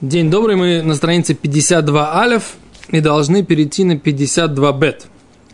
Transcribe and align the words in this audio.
День 0.00 0.28
добрый, 0.28 0.56
мы 0.56 0.82
на 0.82 0.96
странице 0.96 1.34
52 1.34 2.20
алев 2.20 2.56
и 2.88 3.00
должны 3.00 3.44
перейти 3.44 3.84
на 3.84 3.96
52 3.96 4.72
бет. 4.72 5.06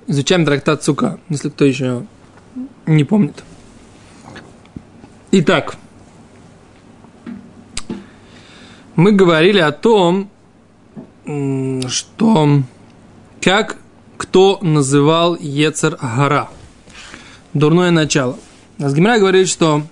Изучаем 0.07 0.47
трактат 0.47 0.83
Сука, 0.83 1.21
если 1.29 1.51
кто 1.51 1.67
еще 1.67 2.07
не 2.87 3.05
помнит. 3.05 3.45
Итак, 5.31 5.77
мы 8.97 9.13
говорили 9.13 9.61
о 9.61 9.73
том, 9.73 10.31
что 11.87 12.63
как 13.43 13.77
кто 14.17 14.59
называл 14.63 15.37
Ецер 15.37 15.99
Гара. 16.01 16.49
Дурное 17.53 17.91
начало. 17.91 18.39
Азгимра 18.79 19.19
говорит, 19.19 19.49
что 19.49 19.83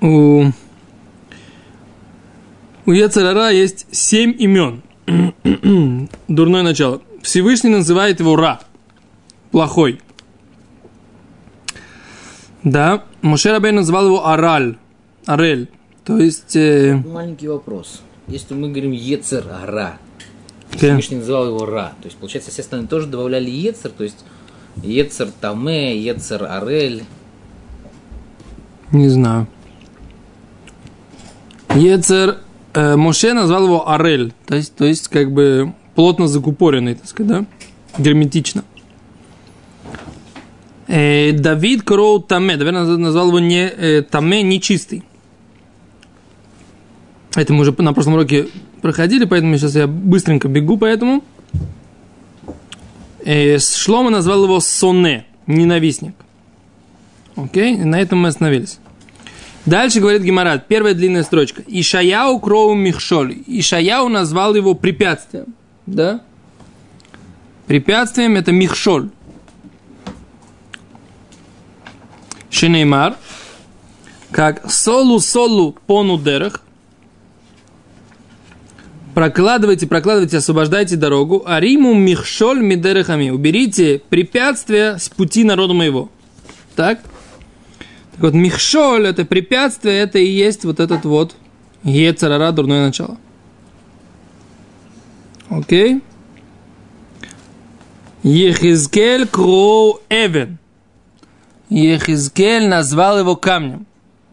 у, 0.00 0.50
у 2.90 2.92
Ецерара 2.92 3.50
есть 3.50 3.86
семь 3.92 4.34
имен. 4.36 4.82
Дурное 6.26 6.62
начало. 6.62 7.00
Всевышний 7.22 7.70
называет 7.70 8.18
его 8.18 8.34
Ра. 8.34 8.60
Плохой. 9.52 10.00
Да, 12.64 13.04
Мушер 13.22 13.54
Абей 13.54 13.70
называл 13.70 14.06
его 14.06 14.26
Араль. 14.26 14.76
Арель. 15.24 15.68
То 16.04 16.18
есть... 16.18 16.56
Э... 16.56 16.96
Маленький 17.06 17.46
вопрос. 17.46 18.02
Если 18.26 18.54
мы 18.54 18.70
говорим 18.70 18.90
Ецер 18.90 19.46
Ара, 19.48 19.98
Okay. 20.72 20.86
Всевышний 20.86 21.16
называл 21.16 21.48
его 21.48 21.66
Ра, 21.66 21.94
то 22.00 22.06
есть, 22.06 22.16
получается, 22.16 22.52
все 22.52 22.62
остальные 22.62 22.86
тоже 22.86 23.08
добавляли 23.08 23.50
Ецер, 23.50 23.90
то 23.90 24.04
есть 24.04 24.24
Ецер 24.76 25.28
Таме, 25.40 26.00
Ецер 26.00 26.44
Арель. 26.44 27.02
Не 28.92 29.08
знаю. 29.08 29.48
Ецер 31.74 32.38
э, 32.74 32.96
Моше 32.96 33.34
назвал 33.34 33.64
его 33.64 33.90
Арель, 33.90 34.32
то 34.46 34.54
есть, 34.54 34.74
то 34.74 34.84
есть 34.84 35.08
как 35.08 35.32
бы 35.32 35.72
плотно 35.94 36.28
закупоренный, 36.28 36.94
так 36.94 37.06
сказать, 37.06 37.30
да? 37.30 38.02
Герметично. 38.02 38.64
Э, 40.86 41.32
Давид 41.32 41.82
Кроу 41.82 42.20
Таме, 42.20 42.56
Давид 42.56 42.74
назвал 42.74 43.28
его 43.28 43.38
не, 43.38 43.68
э, 43.68 44.02
Таме 44.02 44.42
нечистый. 44.42 45.04
Это 47.36 47.52
мы 47.52 47.60
уже 47.60 47.74
на 47.78 47.92
прошлом 47.92 48.14
уроке 48.14 48.48
проходили, 48.82 49.24
поэтому 49.24 49.56
сейчас 49.56 49.76
я 49.76 49.86
быстренько 49.86 50.48
бегу 50.48 50.78
по 50.78 50.84
этому. 50.84 51.22
Э, 53.24 53.58
Шлома 53.58 54.10
назвал 54.10 54.44
его 54.44 54.58
Соне, 54.60 55.26
ненавистник. 55.46 56.14
Окей, 57.36 57.76
на 57.76 58.00
этом 58.00 58.18
мы 58.18 58.28
остановились. 58.28 58.80
Дальше 59.66 60.00
говорит 60.00 60.22
Гемарат, 60.22 60.66
первая 60.68 60.94
длинная 60.94 61.22
строчка. 61.22 61.62
Ишаяу 61.66 62.40
кроу 62.40 62.74
михшоль. 62.74 63.36
Ишаяу 63.46 64.08
назвал 64.08 64.54
его 64.54 64.74
препятствием. 64.74 65.54
Да? 65.86 66.22
Препятствием 67.66 68.36
это 68.36 68.52
михшоль. 68.52 69.10
Шинеймар. 72.50 73.16
Как 74.30 74.70
солу-солу 74.70 75.76
понудерах. 75.86 76.62
Прокладывайте, 79.14 79.86
прокладывайте, 79.86 80.38
освобождайте 80.38 80.96
дорогу. 80.96 81.42
Ариму 81.44 81.94
михшоль 81.94 82.60
мидерехами. 82.60 83.30
Уберите 83.30 84.00
препятствия 84.08 84.96
с 84.98 85.08
пути 85.08 85.44
народа 85.44 85.74
моего. 85.74 86.10
Так? 86.76 87.00
Так 88.20 88.24
вот, 88.24 88.34
михшоль, 88.34 89.06
это 89.06 89.24
препятствие, 89.24 90.00
это 90.00 90.18
и 90.18 90.26
есть 90.26 90.66
вот 90.66 90.78
этот 90.78 91.06
вот 91.06 91.34
ецарара, 91.84 92.52
дурное 92.52 92.84
начало. 92.84 93.16
Окей? 95.48 96.02
Ехизкель 98.22 99.26
кроу 99.26 100.00
эвен. 100.10 100.58
Ехизкель 101.70 102.68
назвал 102.68 103.20
его 103.20 103.36
камнем. 103.36 103.86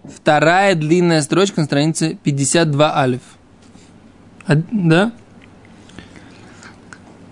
Вторая 0.04 0.76
длинная 0.76 1.22
строчка 1.22 1.62
на 1.62 1.66
странице 1.66 2.18
52 2.22 2.94
алиф. 2.94 3.22
А, 4.48 4.56
да? 4.70 5.14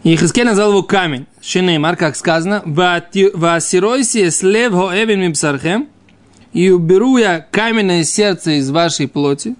Ехискель 0.03 0.45
назвал 0.45 0.69
его 0.69 0.83
камень. 0.83 1.27
Шинеймар, 1.41 1.97
как 1.97 2.15
сказано, 2.15 2.61
«Ваасиройси 2.63 4.29
слев 4.29 4.71
хоэвен 4.71 5.19
мипсархем» 5.19 5.89
и 6.55 6.69
уберу 6.69 7.17
я 7.17 7.45
каменное 7.51 8.05
сердце 8.05 8.59
из 8.59 8.71
вашей 8.71 9.09
плоти, 9.09 9.55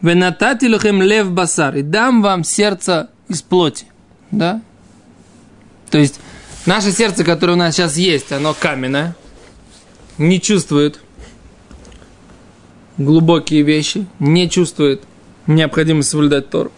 «Венатати 0.00 0.66
лухем 0.66 1.02
лев 1.02 1.32
басар» 1.32 1.76
и 1.76 1.82
дам 1.82 2.22
вам 2.22 2.44
сердце 2.44 3.10
из 3.28 3.42
плоти. 3.42 3.86
Да? 4.30 4.62
То 5.90 5.98
есть, 5.98 6.20
наше 6.64 6.92
сердце, 6.92 7.24
которое 7.24 7.54
у 7.54 7.56
нас 7.56 7.74
сейчас 7.74 7.96
есть, 7.96 8.30
оно 8.30 8.54
каменное, 8.54 9.16
не 10.16 10.40
чувствует 10.40 11.00
глубокие 12.98 13.62
вещи, 13.62 14.06
не 14.20 14.48
чувствует 14.48 15.02
необходимость 15.48 16.10
соблюдать 16.10 16.50
Тору. 16.50 16.70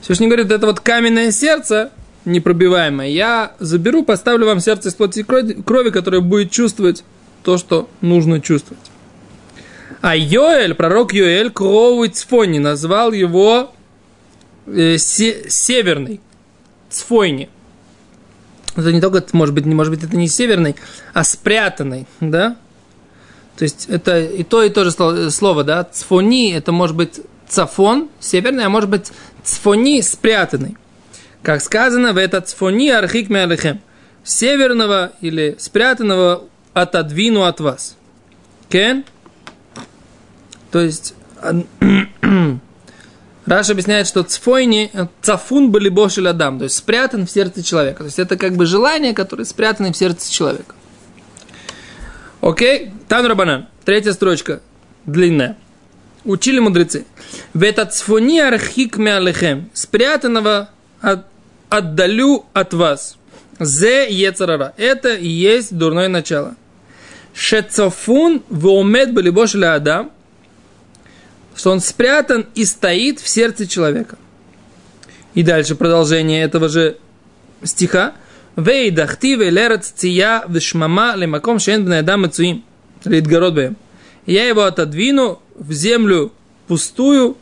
Всевышний 0.00 0.28
говорит, 0.28 0.52
это 0.52 0.66
вот 0.66 0.78
каменное 0.78 1.32
сердце, 1.32 1.90
непробиваемое, 2.24 3.08
я 3.08 3.52
заберу, 3.58 4.04
поставлю 4.04 4.46
вам 4.46 4.60
сердце 4.60 4.90
из 4.90 4.94
плоти 4.94 5.20
и 5.20 5.22
крови, 5.24 5.90
которое 5.90 6.20
будет 6.20 6.52
чувствовать 6.52 7.02
то, 7.42 7.58
что 7.58 7.88
нужно 8.00 8.40
чувствовать. 8.40 8.82
А 10.00 10.16
Йоэль, 10.16 10.74
пророк 10.74 11.12
Йоэль, 11.12 11.50
Кровый 11.50 12.08
Цфони, 12.08 12.58
назвал 12.58 13.12
его 13.12 13.72
э, 14.66 14.96
се, 14.96 15.48
северный, 15.48 16.20
Цфойни. 16.88 17.50
Это 18.76 18.92
не 18.92 19.00
только, 19.00 19.24
может 19.32 19.54
быть, 19.54 19.66
не, 19.66 19.74
может 19.74 19.92
быть, 19.92 20.02
это 20.04 20.16
не 20.16 20.28
северный, 20.28 20.76
а 21.12 21.24
спрятанный, 21.24 22.06
да? 22.20 22.56
То 23.56 23.64
есть 23.64 23.86
это 23.88 24.20
и 24.20 24.42
то, 24.42 24.62
и 24.62 24.70
то 24.70 24.84
же 24.84 25.30
слово, 25.30 25.64
да? 25.64 25.84
Цфони, 25.84 26.52
это 26.52 26.72
может 26.72 26.96
быть 26.96 27.20
цафон, 27.48 28.08
северный, 28.20 28.64
а 28.64 28.70
может 28.70 28.88
быть 28.88 29.12
цфони, 29.42 30.00
спрятанный. 30.00 30.76
Как 31.42 31.60
сказано, 31.60 32.12
в 32.12 32.16
этот 32.16 32.48
цфони 32.48 32.90
архик 32.90 33.28
меалихем. 33.28 33.80
Северного 34.22 35.12
или 35.20 35.56
спрятанного 35.58 36.44
отодвину 36.74 37.42
от 37.42 37.60
вас. 37.60 37.96
Кен? 38.68 39.04
То 40.70 40.80
есть, 40.80 41.14
Раша 43.46 43.72
объясняет, 43.72 44.06
что 44.06 44.22
цфойни, 44.22 44.92
цафун 45.22 45.70
были 45.70 45.88
бошель 45.88 46.28
адам, 46.28 46.58
то 46.58 46.64
есть 46.64 46.76
спрятан 46.76 47.26
в 47.26 47.30
сердце 47.30 47.62
человека. 47.62 47.98
То 47.98 48.04
есть 48.04 48.18
это 48.18 48.36
как 48.36 48.54
бы 48.54 48.66
желание, 48.66 49.12
которое 49.14 49.44
спрятано 49.44 49.92
в 49.92 49.96
сердце 49.96 50.30
человека. 50.30 50.74
Окей? 52.40 52.92
Тан 53.08 53.26
Рабанан. 53.26 53.68
Третья 53.84 54.12
строчка. 54.12 54.60
Длинная. 55.04 55.56
Учили 56.24 56.58
мудрецы. 56.58 57.06
В 57.54 57.62
этот 57.62 57.94
цфони 57.94 58.40
архик 58.40 58.96
меалехем. 58.98 59.70
Спрятанного 59.72 60.70
от, 61.00 61.26
отдалю 61.70 62.44
от 62.52 62.74
вас. 62.74 63.16
Зе 63.60 64.10
ецарара. 64.10 64.72
Это 64.78 65.14
и 65.14 65.28
есть 65.28 65.76
дурное 65.76 66.08
начало. 66.08 66.56
Шецофун 67.34 68.42
вомет 68.48 69.12
балибош 69.12 69.54
адам. 69.54 70.10
Что 71.54 71.72
он 71.72 71.80
спрятан 71.80 72.46
и 72.54 72.64
стоит 72.64 73.20
в 73.20 73.28
сердце 73.28 73.66
человека. 73.66 74.16
И 75.34 75.42
дальше 75.42 75.74
продолжение 75.74 76.42
этого 76.42 76.68
же 76.68 76.96
стиха. 77.62 78.14
Вейдахти 78.56 79.36
велерец 79.36 79.92
ция 79.94 80.42
вишмама 80.48 81.14
лемаком 81.16 81.58
шен 81.58 81.84
бнеадам 81.84 82.22
мецуим. 82.22 82.64
Литгород 83.04 83.54
бэм. 83.54 83.76
Я 84.24 84.46
его 84.46 84.62
отодвину 84.62 85.40
в 85.54 85.72
землю 85.72 86.32
пустую 86.66 87.36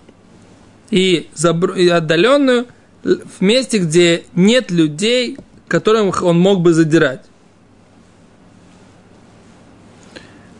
и, 0.91 1.29
забр... 1.35 1.75
и 1.75 1.89
отдаленную, 1.89 2.67
в 3.05 3.41
месте, 3.41 3.79
где 3.79 4.25
нет 4.35 4.71
людей, 4.71 5.39
которых 5.69 6.23
он 6.23 6.39
мог 6.39 6.61
бы 6.61 6.73
задирать. 6.73 7.25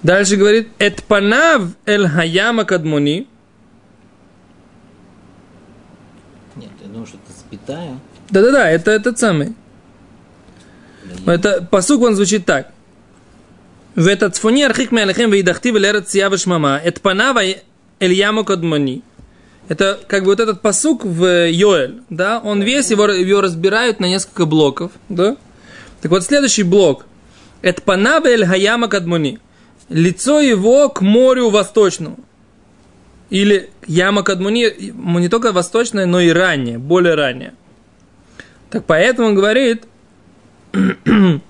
Дальше 0.03 0.37
говорит, 0.37 0.69
«Этпанав 0.79 1.63
эль 1.85 2.07
хаяма 2.07 2.65
кадмуни». 2.65 3.27
Нет, 6.57 6.71
я 6.81 6.89
думаю, 6.89 7.07
что 7.07 7.17
это 7.17 7.39
запятая. 7.39 7.99
Да-да-да, 8.31 8.71
это 8.71 8.91
этот 8.93 9.19
самый. 9.19 9.55
Это 11.27 11.67
посук, 11.71 12.03
он 12.03 12.15
звучит 12.15 12.45
так. 12.47 12.73
В 13.95 14.07
этот 14.07 14.37
фоне 14.37 14.67
архик 14.67 14.93
меалехем 14.93 15.31
вейдахти 15.31 15.71
велерет 15.73 16.09
сиява 16.09 16.37
шмама. 16.37 16.81
Этпанава 16.85 17.43
эль 17.43 18.13
яму 18.13 18.45
кадмуни. 18.45 19.03
Это 19.69 19.99
как 20.07 20.23
бы 20.23 20.31
вот 20.31 20.41
этот 20.41 20.63
посук 20.63 21.05
в 21.05 21.49
Йоэль, 21.51 22.01
да, 22.09 22.41
он 22.43 22.63
весь 22.63 22.91
его, 22.91 23.07
его 23.07 23.41
разбирают 23.43 24.01
на 24.01 24.07
несколько 24.07 24.47
блоков, 24.47 24.93
да. 25.09 25.37
Так 26.01 26.11
вот, 26.11 26.25
следующий 26.25 26.63
блок. 26.63 27.05
Это 27.61 27.83
панаве 27.83 28.33
эль 28.33 28.47
хаяма 28.47 28.89
кадмуни. 28.89 29.41
Лицо 29.89 30.41
его 30.41 30.89
к 30.89 31.01
морю 31.01 31.51
восточному. 31.51 32.19
Или 33.31 33.71
яма 33.87 34.23
Кадмуни 34.23 34.73
не 35.21 35.29
только 35.29 35.53
восточная, 35.53 36.07
но 36.07 36.21
и 36.21 36.31
ранняя, 36.31 36.79
более 36.79 37.15
ранняя. 37.15 37.55
Так 38.71 38.85
поэтому 38.87 39.29
он 39.29 39.35
говорит, 39.35 39.85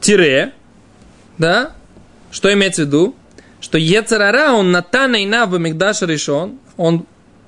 тире, 0.00 0.52
да, 1.38 1.72
что 2.32 2.52
имеется 2.52 2.82
в 2.82 2.86
виду? 2.86 3.14
Что 3.64 3.78
Ецарара, 3.78 4.52
он 4.52 4.72
натана 4.72 5.16
и 5.16 5.24
в 5.24 5.58
Мигдаша 5.58 6.04
решен, 6.04 6.58
он 6.76 7.06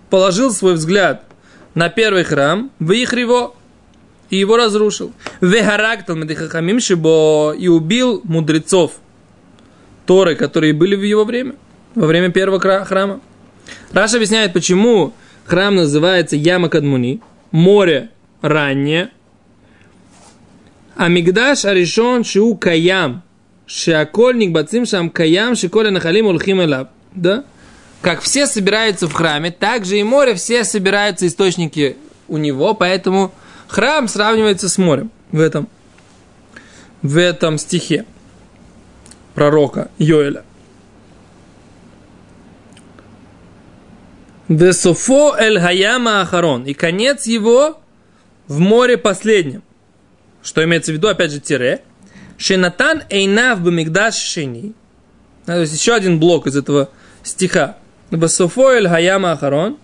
положил 0.09 0.51
свой 0.51 0.73
взгляд 0.73 1.25
на 1.75 1.91
первый 1.91 2.25
храм, 2.25 2.71
его 3.19 3.55
и 4.31 4.39
его 4.39 4.57
разрушил. 4.57 5.13
Вехарактал 5.43 6.17
медихахамим 6.17 6.81
шибо 6.81 7.53
и 7.53 7.69
убил 7.69 8.23
мудрецов 8.25 8.93
Торы, 10.07 10.37
которые 10.37 10.73
были 10.73 10.97
в 10.97 11.03
его 11.03 11.27
время, 11.27 11.55
во 11.95 12.07
время 12.07 12.31
первого 12.31 12.61
храма. 12.61 13.21
Раша 13.93 14.17
объясняет, 14.17 14.55
почему 14.55 15.13
храм 15.45 15.75
называется 15.75 16.35
Яма 16.35 16.71
Кадмуни, 16.71 17.21
море 17.51 18.09
раннее, 18.41 19.11
а 20.97 21.09
Мигдаш 21.09 21.67
Аришон 21.67 22.25
Шиу 22.25 22.57
Каям, 22.57 23.23
Шиакольник 23.67 24.53
Бацим 24.53 24.87
Шам 24.87 25.11
Каям, 25.11 25.57
Шиколя 25.57 25.91
Нахалим 25.91 26.27
Улхим 26.27 26.63
Элаб. 26.63 26.91
Да? 27.13 27.45
Как 28.03 28.21
все 28.21 28.47
собираются 28.47 29.09
в 29.09 29.13
храме, 29.13 29.51
так 29.51 29.85
же 29.85 29.99
и 29.99 30.03
море, 30.03 30.35
все 30.35 30.65
собираются 30.65 31.27
источники 31.27 31.97
у 32.29 32.37
него, 32.37 32.75
поэтому 32.75 33.33
храм 33.67 34.07
сравнивается 34.07 34.69
с 34.69 34.79
морем 34.79 35.11
в 35.33 35.41
этом, 35.41 35.69
в 37.03 37.19
этом 37.19 37.59
стихе 37.59 38.05
пророка 39.35 39.91
Йоэля. 39.99 40.45
Весофо 44.49 45.37
эль 45.37 45.61
хаяма 45.61 46.23
ахарон. 46.23 46.65
И 46.65 46.75
конец 46.75 47.27
его 47.27 47.81
в 48.47 48.59
море 48.59 48.97
последнем. 48.97 49.63
Что 50.43 50.65
имеется 50.65 50.93
в 50.93 50.95
виду, 50.95 51.09
опять 51.09 51.33
же, 51.33 51.41
тире. 51.41 51.83
Шенатан 52.39 53.03
эйнав 53.09 53.63
бамигдаш 53.63 54.15
шини. 54.15 54.73
То 55.47 55.61
есть 55.61 55.75
еще 55.75 55.95
один 55.95 56.19
блок 56.19 56.47
из 56.47 56.57
этого 56.57 56.91
стиха. 57.23 57.77
Весофо 58.11 58.73
эль 58.73 58.89
хаяма 58.89 59.33
ахарон. 59.33 59.79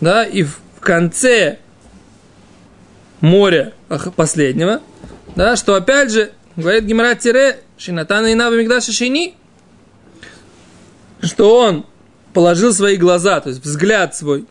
Да, 0.00 0.24
и 0.24 0.42
в 0.42 0.58
конце 0.80 1.58
моря 3.20 3.72
последнего, 4.16 4.80
да, 5.34 5.56
что 5.56 5.74
опять 5.74 6.12
же, 6.12 6.32
говорит 6.56 6.84
Гимара 6.84 7.14
Тире, 7.14 7.60
Шинатана 7.78 8.26
и 8.26 8.34
Нава 8.34 8.80
Шини, 8.80 9.34
что 11.22 11.58
он 11.58 11.86
положил 12.34 12.74
свои 12.74 12.96
глаза, 12.96 13.40
то 13.40 13.48
есть 13.48 13.64
взгляд 13.64 14.14
свой, 14.14 14.46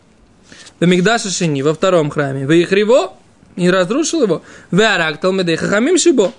в 0.80 0.86
Мигдаша 0.86 1.30
Шини, 1.30 1.62
во 1.62 1.74
втором 1.74 2.10
храме, 2.10 2.46
в 2.46 2.50
их 2.50 2.72
его, 2.72 3.16
и 3.56 3.70
разрушил 3.70 4.22
его, 4.22 4.42
в 4.70 4.80
Арактал 4.80 5.32
Медеха 5.32 5.68
Хамим 5.68 5.98
Шибо, 5.98 6.32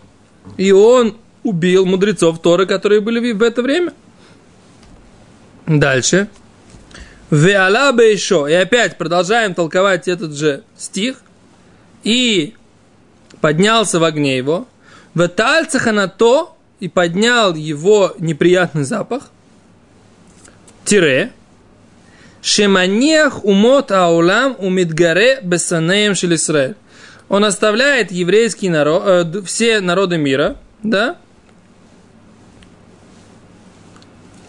и 0.58 0.72
он 0.72 1.18
убил 1.44 1.86
мудрецов 1.86 2.42
Торы, 2.42 2.66
которые 2.66 3.02
были 3.02 3.32
в 3.32 3.42
это 3.42 3.62
время. 3.62 3.94
Дальше. 5.66 6.28
Веала 7.32 7.92
Бейшо. 7.92 8.48
И 8.48 8.54
опять 8.54 8.98
продолжаем 8.98 9.54
толковать 9.54 10.08
этот 10.08 10.36
же 10.36 10.64
стих. 10.78 11.18
И 12.04 12.54
поднялся 13.42 14.00
в 14.00 14.04
огне 14.04 14.38
его. 14.38 14.68
Ветальцаха 15.16 15.92
на 15.92 16.08
то 16.08 16.56
и 16.80 16.88
поднял 16.88 17.56
его 17.56 18.14
неприятный 18.20 18.84
запах. 18.84 19.30
Тире. 20.84 21.32
Шеманиах 22.42 23.44
умот 23.44 23.92
аулам 23.92 24.56
умидгаре 24.60 25.40
бесанеем 25.42 26.14
шелисраэль. 26.14 26.76
Он 27.30 27.44
оставляет 27.44 28.12
еврейский 28.12 28.70
народ, 28.70 29.04
э, 29.06 29.42
все 29.46 29.80
народы 29.82 30.18
мира, 30.18 30.58
да? 30.84 31.18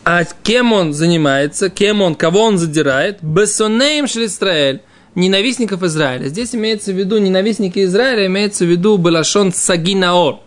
А 0.04 0.24
кем 0.24 0.72
он 0.72 0.92
занимается, 0.92 1.68
кем 1.68 2.00
он, 2.00 2.14
кого 2.14 2.42
он 2.42 2.58
задирает? 2.58 3.22
Бесонеем 3.22 4.06
шелисраэль 4.06 4.82
ненавистников 5.16 5.82
Израиля. 5.82 6.28
Здесь 6.28 6.54
имеется 6.54 6.92
в 6.92 6.96
виду 6.96 7.18
ненавистники 7.18 7.84
Израиля, 7.84 8.26
имеется 8.26 8.64
в 8.64 8.68
виду 8.68 8.98
Балашон 8.98 9.52
Сагинаор. 9.52 10.40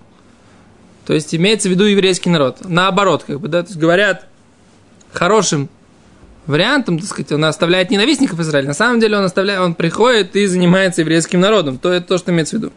То 1.05 1.13
есть 1.13 1.33
имеется 1.33 1.67
в 1.67 1.71
виду 1.71 1.85
еврейский 1.85 2.29
народ. 2.29 2.59
Наоборот, 2.63 3.23
как 3.25 3.41
бы, 3.41 3.47
да, 3.47 3.63
то 3.63 3.69
есть 3.69 3.79
говорят 3.79 4.27
хорошим 5.11 5.67
вариантом, 6.49 6.99
так 6.99 7.07
сказать, 7.07 7.31
он 7.31 7.45
оставляет 7.45 7.91
ненавистников 7.91 8.39
Израиля. 8.39 8.67
На 8.67 8.73
самом 8.73 8.99
деле 8.99 9.17
он 9.17 9.23
оставляет, 9.23 9.61
он 9.61 9.75
приходит 9.75 10.35
и 10.35 10.47
занимается 10.47 11.01
еврейским 11.01 11.39
народом. 11.39 11.77
То 11.77 11.93
это 11.93 12.07
то, 12.07 12.17
что 12.17 12.31
имеется 12.31 12.57
в 12.57 12.59
виду. 12.59 12.73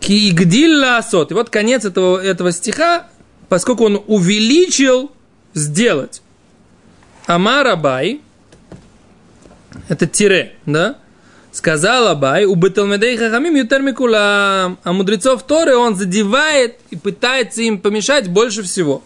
Кигдилла 0.00 0.98
асот. 0.98 1.30
И 1.30 1.34
вот 1.34 1.48
конец 1.48 1.84
этого, 1.84 2.22
этого 2.22 2.52
стиха, 2.52 3.06
поскольку 3.48 3.84
он 3.84 4.02
увеличил 4.06 5.12
сделать. 5.54 6.22
Амарабай, 7.26 8.20
это 9.88 10.06
тире, 10.06 10.54
да? 10.66 10.96
Сказал 11.52 12.08
Абай, 12.08 12.46
у 12.46 12.54
Беталмедей 12.54 13.16
Хахамим 13.16 13.54
Ютермикула, 13.54 14.78
а 14.82 14.92
мудрецов 14.92 15.42
Торы 15.42 15.76
он 15.76 15.96
задевает 15.96 16.78
и 16.90 16.96
пытается 16.96 17.60
им 17.62 17.78
помешать 17.78 18.28
больше 18.28 18.62
всего. 18.62 19.02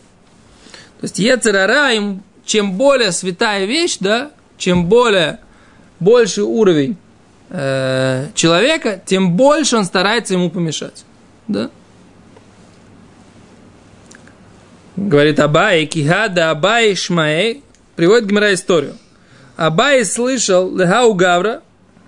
То 1.00 1.04
есть 1.04 1.18
Ецерара, 1.18 1.92
им, 1.92 2.22
чем 2.46 2.72
более 2.72 3.12
святая 3.12 3.66
вещь, 3.66 3.98
да, 4.00 4.30
чем 4.56 4.86
более 4.86 5.40
больше 6.00 6.44
уровень 6.44 6.96
э, 7.50 8.28
человека, 8.34 9.02
тем 9.04 9.32
больше 9.32 9.76
он 9.76 9.84
старается 9.84 10.34
ему 10.34 10.48
помешать. 10.48 11.04
Да? 11.48 11.70
Говорит 14.96 15.38
Абай, 15.40 15.84
Кихада 15.86 16.50
Абай 16.50 16.94
Шмаэй, 16.94 17.62
приводит 17.96 18.26
Гимара 18.26 18.54
историю. 18.54 18.94
Абай 19.56 20.04
слышал 20.04 20.74
Лехау 20.74 21.14
Гавра, 21.14 21.62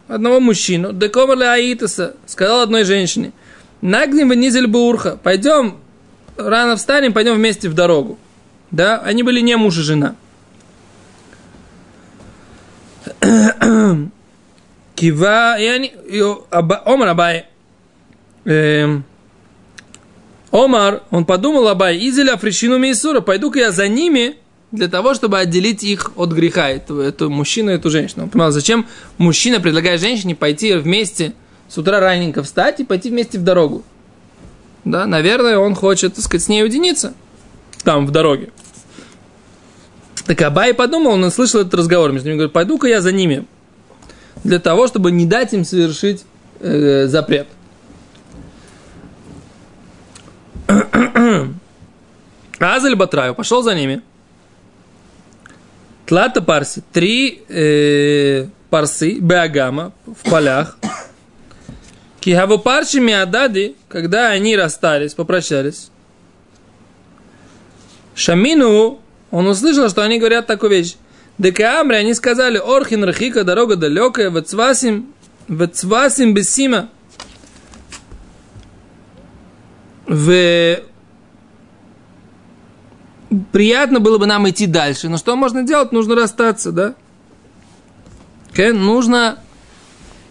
одного 0.06 0.40
мужчину, 0.40 0.92
Декомар 0.92 1.36
Леаитаса, 1.36 2.14
сказал 2.26 2.62
одной 2.62 2.84
женщине, 2.84 3.32
Нагнем 3.80 4.32
низель 4.32 4.66
Бурха, 4.66 5.18
пойдем, 5.22 5.78
рано 6.36 6.76
встанем, 6.76 7.12
пойдем 7.12 7.34
вместе 7.34 7.68
в 7.68 7.74
дорогу. 7.74 8.18
Да, 8.70 8.98
они 8.98 9.22
были 9.22 9.40
не 9.40 9.56
муж 9.56 9.78
и 9.78 9.82
жена. 9.82 10.14
Кива, 14.94 15.58
и 15.58 15.66
они, 15.66 15.92
Омар 16.50 17.08
Абай, 17.08 17.46
Омар, 20.50 21.02
он 21.10 21.24
подумал 21.24 21.68
Абай, 21.68 21.98
Изеля 22.08 22.36
Фришину 22.36 22.78
Мейсура, 22.78 23.20
пойду-ка 23.20 23.58
я 23.58 23.70
за 23.70 23.88
ними, 23.88 24.36
для 24.70 24.88
того, 24.88 25.14
чтобы 25.14 25.38
отделить 25.38 25.82
их 25.82 26.12
от 26.16 26.32
греха, 26.32 26.68
эту, 26.68 27.00
эту 27.00 27.30
мужчину 27.30 27.70
и 27.70 27.74
эту 27.74 27.90
женщину. 27.90 28.24
Он 28.24 28.30
понимал, 28.30 28.50
зачем 28.50 28.86
мужчина 29.16 29.60
предлагает 29.60 30.00
женщине 30.00 30.34
пойти 30.34 30.74
вместе 30.74 31.32
с 31.68 31.78
утра 31.78 32.00
раненько 32.00 32.42
встать 32.42 32.80
и 32.80 32.84
пойти 32.84 33.10
вместе 33.10 33.38
в 33.38 33.44
дорогу. 33.44 33.82
Да, 34.84 35.06
наверное, 35.06 35.58
он 35.58 35.74
хочет, 35.74 36.14
так 36.14 36.24
сказать, 36.24 36.44
с 36.44 36.48
ней 36.48 36.62
уединиться 36.62 37.14
там, 37.82 38.06
в 38.06 38.10
дороге. 38.10 38.50
Так 40.28 40.40
Абай 40.42 40.72
подумал, 40.74 41.14
он 41.14 41.28
слышал 41.32 41.62
этот 41.62 41.74
разговор 41.74 42.12
между 42.12 42.28
ними, 42.28 42.36
говорит, 42.36 42.52
пойду-ка 42.52 42.86
я 42.86 43.00
за 43.00 43.10
ними, 43.10 43.44
для 44.44 44.60
того, 44.60 44.86
чтобы 44.86 45.10
не 45.10 45.26
дать 45.26 45.52
им 45.54 45.64
совершить 45.64 46.24
э, 46.60 47.06
запрет. 47.08 47.48
Азель 52.60 52.94
Батраю 52.94 53.34
пошел 53.34 53.64
за 53.64 53.74
ними– 53.74 54.02
Тлата 56.08 56.40
парси. 56.40 56.82
Три 56.90 57.42
э, 57.50 58.46
парсы, 58.70 59.18
беагама, 59.20 59.92
в 60.06 60.30
полях. 60.30 60.78
Кихаву 62.20 62.58
парши 62.58 62.98
миадади, 62.98 63.76
когда 63.88 64.30
они 64.30 64.56
расстались, 64.56 65.12
попрощались. 65.12 65.90
Шамину, 68.14 69.00
он 69.30 69.46
услышал, 69.46 69.88
что 69.88 70.02
они 70.02 70.18
говорят 70.18 70.46
такую 70.46 70.70
вещь. 70.70 70.96
Декаамри, 71.38 71.96
они 71.96 72.14
сказали, 72.14 72.58
Орхин 72.58 73.04
Рахика, 73.04 73.44
дорога 73.44 73.76
далекая, 73.76 74.30
Вецвасим, 74.30 75.12
Вецвасим 75.48 76.34
Бесима. 76.34 76.88
В 80.06 80.80
приятно 83.52 84.00
было 84.00 84.18
бы 84.18 84.26
нам 84.26 84.48
идти 84.48 84.66
дальше. 84.66 85.08
Но 85.08 85.16
что 85.16 85.36
можно 85.36 85.62
делать? 85.62 85.92
Нужно 85.92 86.14
расстаться, 86.14 86.72
да? 86.72 86.94
Okay? 88.52 88.72
Нужно... 88.72 89.38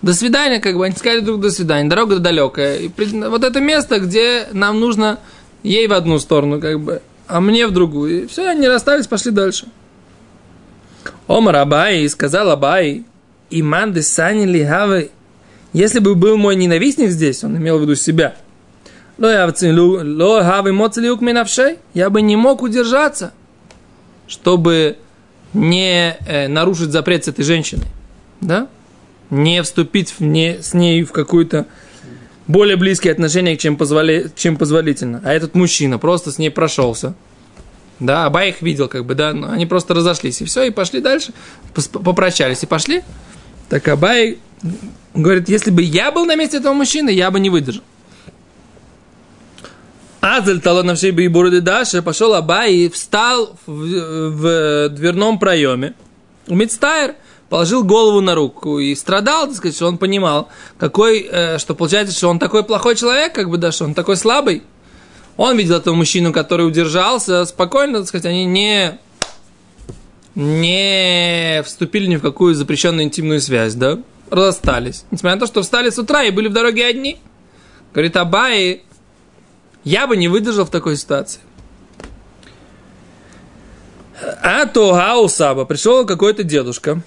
До 0.01 0.13
свидания, 0.13 0.59
как 0.59 0.77
бы, 0.77 0.85
они 0.85 0.95
сказали 0.95 1.21
друг 1.21 1.41
до 1.41 1.49
свидания, 1.49 1.89
дорога 1.89 2.19
далекая. 2.19 2.77
И 2.77 2.89
вот 2.89 3.43
это 3.43 3.59
место, 3.59 3.99
где 3.99 4.47
нам 4.51 4.79
нужно 4.79 5.19
ей 5.63 5.87
в 5.87 5.93
одну 5.93 6.19
сторону, 6.19 6.61
как 6.61 6.79
бы, 6.79 7.01
а 7.27 7.41
мне 7.41 7.67
в 7.67 7.72
другую. 7.72 8.24
И 8.24 8.27
все, 8.27 8.50
они 8.50 8.67
расстались, 8.67 9.07
пошли 9.07 9.31
дальше. 9.31 9.67
Омар 11.27 11.57
Абай 11.57 12.07
сказал 12.10 12.50
Абай, 12.50 13.05
Иман 13.50 13.93
де 13.93 14.01
сани 14.01 14.46
лигавы. 14.46 15.12
Если 15.74 16.00
бы 16.00 16.15
был 16.15 16.38
мой 16.38 16.55
ненавистник 16.55 17.10
здесь, 17.10 17.43
он 17.43 17.57
имел 17.57 17.77
в 17.77 17.81
виду 17.81 17.96
себя, 17.96 18.36
я 21.93 22.10
бы 22.10 22.22
не 22.22 22.36
мог 22.36 22.62
удержаться, 22.62 23.34
чтобы 24.27 24.98
не 25.53 26.17
э, 26.25 26.48
нарушить 26.48 26.91
запрет 26.91 27.25
с 27.25 27.27
этой 27.27 27.43
женщиной, 27.43 27.88
да? 28.41 28.67
Не 29.29 29.62
вступить 29.63 30.12
в 30.17 30.22
не, 30.22 30.62
с 30.62 30.74
ней 30.74 31.03
в 31.03 31.12
какую-то 31.12 31.65
более 32.47 32.77
близкие 32.77 33.11
отношения, 33.11 33.57
чем, 33.57 33.75
позволи, 33.77 34.31
чем 34.35 34.57
позволительно. 34.57 35.21
А 35.23 35.33
этот 35.33 35.55
мужчина 35.55 35.97
просто 35.99 36.31
с 36.31 36.37
ней 36.37 36.49
прошелся. 36.49 37.13
Да, 37.99 38.27
оба 38.27 38.45
их 38.45 38.61
видел, 38.61 38.87
как 38.87 39.05
бы, 39.05 39.15
да, 39.15 39.33
но 39.33 39.51
они 39.51 39.65
просто 39.65 39.93
разошлись, 39.93 40.41
и 40.41 40.45
все, 40.45 40.63
и 40.63 40.69
пошли 40.69 41.01
дальше, 41.01 41.33
попрощались, 41.91 42.61
и 42.61 42.67
пошли. 42.67 43.03
Так 43.69 43.87
Абай 43.87 44.37
говорит, 45.15 45.49
если 45.49 45.71
бы 45.71 45.81
я 45.81 46.11
был 46.11 46.25
на 46.25 46.35
месте 46.35 46.57
этого 46.57 46.73
мужчины, 46.73 47.09
я 47.09 47.31
бы 47.31 47.39
не 47.39 47.49
выдержал. 47.49 47.83
Азель 50.21 50.61
таланавший 50.61 51.11
бы 51.11 51.23
и 51.23 51.27
буруды 51.27 51.61
Даша 51.61 52.01
пошел 52.01 52.33
Абай 52.35 52.73
и 52.73 52.89
встал 52.89 53.57
в, 53.65 53.71
в 54.29 54.89
дверном 54.89 55.39
проеме. 55.39 55.93
Мицтайр 56.47 57.15
положил 57.49 57.83
голову 57.83 58.21
на 58.21 58.35
руку 58.35 58.79
и 58.79 58.93
страдал, 58.95 59.47
так 59.47 59.55
сказать, 59.55 59.75
что 59.75 59.87
он 59.87 59.97
понимал, 59.97 60.49
какой, 60.77 61.21
э, 61.21 61.57
что 61.57 61.75
получается, 61.75 62.15
что 62.15 62.29
он 62.29 62.39
такой 62.39 62.63
плохой 62.63 62.95
человек, 62.95 63.33
как 63.33 63.49
бы, 63.49 63.57
да, 63.57 63.71
что 63.71 63.85
он 63.85 63.93
такой 63.93 64.17
слабый. 64.17 64.63
Он 65.37 65.55
видел 65.55 65.75
этого 65.75 65.93
мужчину, 65.93 66.33
который 66.33 66.67
удержался 66.67 67.45
спокойно, 67.45 67.99
так 67.99 68.07
сказать, 68.07 68.25
они 68.25 68.45
не, 68.45 68.99
не 70.35 71.61
вступили 71.63 72.07
ни 72.07 72.15
в 72.15 72.21
какую 72.21 72.55
запрещенную 72.55 73.03
интимную 73.03 73.39
связь, 73.39 73.75
да, 73.75 73.99
расстались. 74.29 75.05
Несмотря 75.11 75.35
на 75.35 75.41
то, 75.41 75.47
что 75.47 75.61
встали 75.61 75.89
с 75.89 75.99
утра 75.99 76.23
и 76.23 76.31
были 76.31 76.47
в 76.47 76.53
дороге 76.53 76.85
одни. 76.85 77.19
Говорит, 77.93 78.17
Абай, 78.17 78.83
я 79.83 80.07
бы 80.07 80.17
не 80.17 80.27
выдержал 80.27 80.65
в 80.65 80.69
такой 80.69 80.97
ситуации. 80.97 81.39
А 84.41 84.65
то 84.65 84.93
Гаусаба 84.93 85.65
пришел 85.65 86.05
какой-то 86.05 86.43
дедушка. 86.43 87.01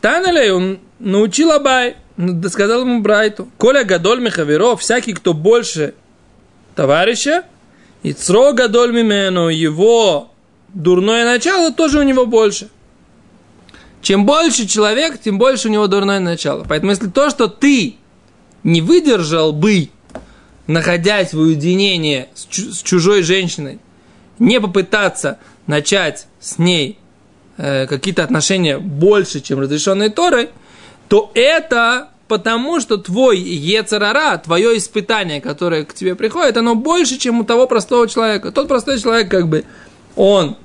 Танелей 0.00 0.50
он 0.50 0.78
научил 0.98 1.52
Абай, 1.52 1.96
сказал 2.48 2.82
ему 2.82 3.00
Брайту. 3.00 3.48
Коля 3.58 3.84
Гадоль 3.84 4.20
Михаверов, 4.20 4.80
всякий, 4.80 5.12
кто 5.12 5.34
больше 5.34 5.94
товарища, 6.74 7.44
и 8.02 8.12
цро 8.12 8.52
Гадоль 8.52 8.92
Мимену, 8.92 9.48
его 9.48 10.30
дурное 10.72 11.24
начало 11.24 11.72
тоже 11.72 11.98
у 11.98 12.02
него 12.02 12.26
больше. 12.26 12.68
Чем 14.00 14.26
больше 14.26 14.66
человек, 14.66 15.20
тем 15.20 15.38
больше 15.38 15.68
у 15.68 15.70
него 15.72 15.88
дурное 15.88 16.20
начало. 16.20 16.64
Поэтому 16.68 16.92
если 16.92 17.08
то, 17.08 17.30
что 17.30 17.48
ты 17.48 17.96
не 18.62 18.80
выдержал 18.80 19.52
бы, 19.52 19.90
находясь 20.68 21.34
в 21.34 21.38
уединении 21.40 22.28
с 22.34 22.82
чужой 22.82 23.22
женщиной, 23.22 23.80
не 24.38 24.60
попытаться 24.60 25.38
начать 25.66 26.28
с 26.38 26.58
ней 26.58 26.98
э, 27.58 27.86
какие-то 27.86 28.24
отношения 28.24 28.78
больше, 28.78 29.40
чем 29.40 29.60
разрешенные 29.60 30.08
Торой, 30.08 30.48
то 31.08 31.30
это 31.34 32.08
потому, 32.28 32.80
что 32.80 32.96
твой 32.96 33.38
Ецарара, 33.38 34.38
твое 34.38 34.76
испытание, 34.78 35.40
которое 35.40 35.84
к 35.84 35.94
тебе 35.94 36.14
приходит, 36.14 36.56
оно 36.56 36.74
больше, 36.74 37.18
чем 37.18 37.40
у 37.40 37.44
того 37.44 37.66
простого 37.66 38.08
человека. 38.08 38.52
Тот 38.52 38.68
простой 38.68 39.00
человек, 39.00 39.30
как 39.30 39.48
бы, 39.48 39.64
он 40.16 40.56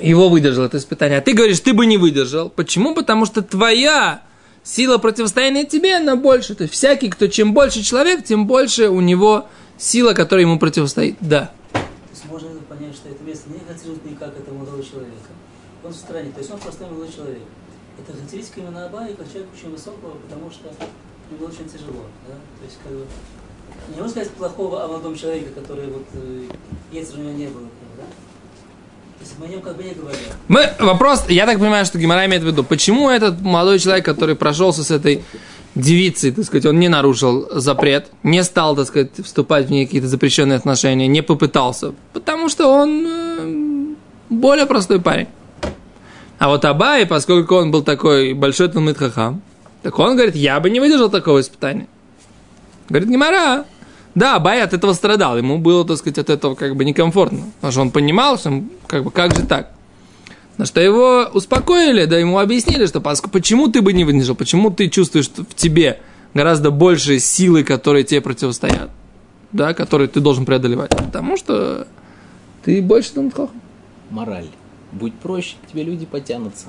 его 0.00 0.28
выдержал, 0.28 0.64
это 0.64 0.78
испытание. 0.78 1.18
А 1.18 1.20
ты 1.20 1.32
говоришь, 1.32 1.60
ты 1.60 1.72
бы 1.72 1.86
не 1.86 1.96
выдержал. 1.96 2.48
Почему? 2.48 2.94
Потому 2.94 3.26
что 3.26 3.42
твоя 3.42 4.22
сила 4.62 4.98
противостояния 4.98 5.64
тебе, 5.64 5.96
она 5.96 6.16
больше. 6.16 6.54
То 6.54 6.64
есть 6.64 6.74
всякий, 6.74 7.08
кто 7.08 7.26
чем 7.26 7.52
больше 7.54 7.82
человек, 7.82 8.24
тем 8.24 8.46
больше 8.46 8.88
у 8.88 9.00
него 9.00 9.48
сила, 9.78 10.12
которая 10.12 10.46
ему 10.46 10.58
противостоит. 10.58 11.16
Да. 11.20 11.50
То 12.80 12.86
есть 12.86 12.96
понять, 12.96 12.96
что 12.96 13.08
это 13.10 13.24
место 13.24 13.50
не 13.50 13.58
характеризует 13.58 14.04
никак 14.04 14.36
этого 14.36 14.54
молодого 14.54 14.82
человека. 14.82 15.30
Он 15.84 15.92
в 15.92 15.96
стороне, 15.96 16.30
то 16.32 16.38
есть 16.38 16.50
он 16.50 16.58
простой 16.58 16.88
молодой 16.88 17.12
человек. 17.12 17.42
Это 17.98 18.16
характеристика 18.16 18.60
именно 18.60 18.86
Абая, 18.86 19.14
как 19.14 19.28
человека 19.28 19.50
очень 19.54 19.70
высокого, 19.70 20.16
потому 20.16 20.50
что 20.50 20.68
ему 21.30 21.46
очень 21.46 21.68
тяжело. 21.68 22.06
Да? 22.26 22.34
То 22.34 22.64
есть, 22.64 22.78
как 22.82 22.92
бы, 22.92 23.06
не 23.94 24.00
можно 24.00 24.08
сказать 24.08 24.30
плохого 24.30 24.84
о 24.84 24.88
молодом 24.88 25.14
человеке, 25.14 25.48
который 25.54 25.88
вот, 25.88 26.06
э, 26.14 26.48
если 26.92 27.20
у 27.20 27.24
него 27.24 27.32
не 27.32 27.46
было. 27.48 27.68
Да? 27.98 28.04
Мы 29.38 29.46
о 29.46 29.48
нем 29.48 29.60
как 29.60 29.76
бы 29.76 29.82
не 29.84 29.92
говорим. 29.92 30.20
Мы, 30.48 30.72
вопрос, 30.78 31.28
я 31.28 31.44
так 31.44 31.58
понимаю, 31.58 31.84
что 31.84 31.98
Гимара 31.98 32.24
имеет 32.24 32.42
в 32.42 32.46
виду, 32.46 32.64
почему 32.64 33.10
этот 33.10 33.40
молодой 33.42 33.78
человек, 33.78 34.06
который 34.06 34.34
прошелся 34.34 34.82
с 34.82 34.90
этой 34.90 35.22
девицей, 35.74 36.32
так 36.32 36.44
сказать, 36.44 36.66
он 36.66 36.78
не 36.80 36.88
нарушил 36.88 37.48
запрет, 37.52 38.08
не 38.22 38.42
стал, 38.42 38.76
так 38.76 38.86
сказать, 38.86 39.10
вступать 39.22 39.66
в 39.66 39.68
какие-то 39.68 40.08
запрещенные 40.08 40.56
отношения, 40.56 41.06
не 41.06 41.22
попытался, 41.22 41.94
потому 42.12 42.48
что 42.48 42.68
он 42.68 43.06
э, 43.06 43.94
более 44.28 44.66
простой 44.66 45.00
парень. 45.00 45.28
А 46.38 46.48
вот 46.48 46.64
Абай, 46.64 47.06
поскольку 47.06 47.56
он 47.56 47.70
был 47.70 47.82
такой 47.82 48.32
большой 48.32 48.68
Талмит 48.68 48.98
Хахам, 48.98 49.42
так 49.82 49.98
он 49.98 50.14
говорит, 50.16 50.34
я 50.34 50.58
бы 50.60 50.70
не 50.70 50.80
выдержал 50.80 51.10
такого 51.10 51.40
испытания. 51.40 51.86
Говорит, 52.88 53.08
Гимара, 53.08 53.66
да, 54.14 54.36
Абай 54.36 54.62
от 54.62 54.72
этого 54.72 54.92
страдал, 54.94 55.36
ему 55.36 55.58
было, 55.58 55.86
так 55.86 55.98
сказать, 55.98 56.18
от 56.18 56.30
этого 56.30 56.54
как 56.54 56.76
бы 56.76 56.84
некомфортно, 56.84 57.42
потому 57.56 57.72
что 57.72 57.80
он 57.82 57.90
понимал, 57.90 58.38
что 58.38 58.62
как 58.86 59.04
бы 59.04 59.10
как 59.10 59.36
же 59.36 59.46
так. 59.46 59.70
На 60.60 60.66
что 60.66 60.78
его 60.78 61.26
успокоили, 61.32 62.04
да 62.04 62.18
ему 62.18 62.38
объяснили, 62.38 62.84
что 62.84 63.00
почему 63.00 63.68
ты 63.68 63.80
бы 63.80 63.94
не 63.94 64.04
выдержал, 64.04 64.34
почему 64.34 64.70
ты 64.70 64.90
чувствуешь 64.90 65.30
в 65.30 65.54
тебе 65.54 66.00
гораздо 66.34 66.70
больше 66.70 67.18
силы, 67.18 67.64
которые 67.64 68.04
тебе 68.04 68.20
противостоят, 68.20 68.90
да, 69.52 69.72
которые 69.72 70.08
ты 70.08 70.20
должен 70.20 70.44
преодолевать. 70.44 70.90
Потому 70.90 71.38
что 71.38 71.86
ты 72.62 72.82
больше 72.82 73.12
Талмитхохам. 73.12 73.58
Мораль. 74.10 74.48
Будь 74.92 75.14
проще, 75.14 75.56
к 75.64 75.70
тебе 75.72 75.82
люди 75.82 76.04
потянутся. 76.04 76.66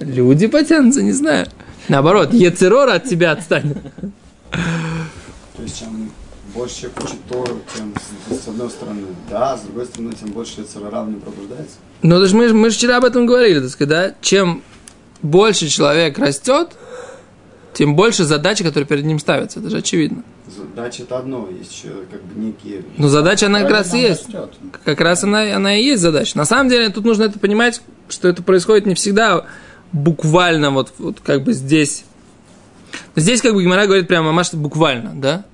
Люди 0.00 0.46
потянутся, 0.46 1.02
не 1.02 1.12
знаю. 1.12 1.46
Наоборот, 1.88 2.34
Ецерор 2.34 2.90
от 2.90 3.04
тебя 3.04 3.32
отстанет. 3.32 3.78
То 4.50 5.62
есть, 5.62 5.82
больше 6.54 6.82
человек 6.82 7.04
учит 7.04 7.18
Тору, 7.28 7.60
тем 7.76 7.94
с 8.30 8.48
одной 8.48 8.70
стороны, 8.70 9.02
да, 9.28 9.56
с 9.56 9.62
другой 9.62 9.86
стороны, 9.86 10.12
тем 10.14 10.30
больше 10.30 10.60
Ецерора 10.60 11.02
в 11.02 11.10
нем 11.10 11.20
пробуждается. 11.20 11.76
Ну, 12.02 12.18
даже 12.18 12.36
мы, 12.36 12.52
мы 12.52 12.70
же 12.70 12.76
вчера 12.76 12.98
об 12.98 13.04
этом 13.04 13.26
говорили, 13.26 13.60
так 13.60 13.70
сказать, 13.70 13.88
да? 13.88 14.14
Чем 14.20 14.62
больше 15.22 15.68
человек 15.68 16.18
растет, 16.18 16.76
тем 17.72 17.96
больше 17.96 18.24
задачи, 18.24 18.62
которые 18.62 18.86
перед 18.86 19.04
ним 19.04 19.18
ставятся. 19.18 19.60
Это 19.60 19.70
же 19.70 19.78
очевидно. 19.78 20.22
Задача 20.46 21.02
это 21.02 21.18
одно, 21.18 21.48
есть 21.50 21.72
еще 21.72 21.88
как 22.10 22.22
бы 22.22 22.40
некие... 22.40 22.84
Ну, 22.96 23.08
задача 23.08 23.46
она 23.46 23.62
как 23.62 23.70
раз 23.70 23.94
и 23.94 23.98
есть. 23.98 24.26
Растет. 24.26 24.50
Как 24.84 25.00
раз 25.00 25.24
она, 25.24 25.56
она 25.56 25.76
и 25.76 25.82
есть 25.82 26.02
задача. 26.02 26.36
На 26.38 26.44
самом 26.44 26.68
деле, 26.68 26.90
тут 26.90 27.04
нужно 27.04 27.24
это 27.24 27.38
понимать, 27.38 27.80
что 28.08 28.28
это 28.28 28.42
происходит 28.42 28.86
не 28.86 28.94
всегда 28.94 29.46
буквально 29.92 30.70
вот, 30.70 30.92
вот 30.98 31.20
как 31.20 31.42
бы 31.42 31.52
здесь. 31.52 32.04
Здесь 33.16 33.42
как 33.42 33.54
бы 33.54 33.62
Гимара 33.62 33.86
говорит 33.86 34.06
прямо, 34.06 34.26
мама, 34.26 34.44
что 34.44 34.56
буквально, 34.56 35.12
да? 35.14 35.44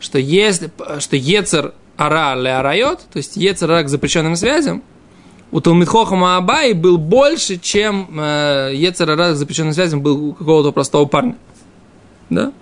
Что 0.00 0.18
если, 0.18 0.72
что 0.98 1.16
Ецер 1.16 1.74
ара 1.96 2.34
ле 2.34 2.52
арайот, 2.52 3.00
то 3.12 3.18
есть 3.18 3.36
Ецер 3.36 3.70
ара 3.70 3.84
к 3.84 3.88
запрещенным 3.88 4.34
связям, 4.34 4.82
у 5.52 5.60
Талмитхохама 5.60 6.36
Абай 6.36 6.72
был 6.72 6.96
больше, 6.96 7.58
чем 7.58 8.08
э, 8.18 8.70
Ецер 8.74 9.10
ара 9.10 9.32
к 9.32 9.36
запрещенным 9.36 9.74
связям 9.74 10.00
был 10.00 10.28
у 10.28 10.32
какого-то 10.32 10.72
простого 10.72 11.04
парня. 11.04 11.36
Да? 12.30 12.52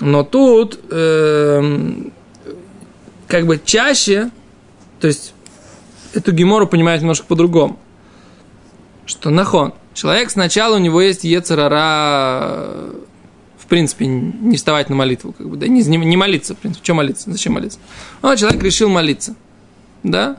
Но 0.00 0.22
тут 0.22 0.78
э, 0.90 1.92
как 3.26 3.46
бы 3.46 3.60
чаще, 3.64 4.30
то 5.00 5.08
есть 5.08 5.34
эту 6.12 6.32
гемору 6.32 6.66
понимает 6.66 7.00
немножко 7.00 7.26
по-другому. 7.26 7.78
Что 9.06 9.30
нахон. 9.30 9.74
Человек 9.92 10.30
сначала 10.30 10.76
у 10.76 10.78
него 10.78 11.00
есть 11.00 11.24
ецерара, 11.24 12.68
в 13.64 13.66
принципе, 13.66 14.06
не 14.06 14.58
вставать 14.58 14.90
на 14.90 14.96
молитву, 14.96 15.32
как 15.32 15.48
бы, 15.48 15.56
да, 15.56 15.66
не, 15.66 15.82
не 15.82 16.16
молиться, 16.16 16.54
в 16.54 16.58
принципе. 16.58 16.84
Что 16.84 16.94
молиться? 16.94 17.32
Зачем 17.32 17.54
молиться? 17.54 17.78
Ну, 18.20 18.36
человек 18.36 18.62
решил 18.62 18.90
молиться, 18.90 19.34
да? 20.02 20.36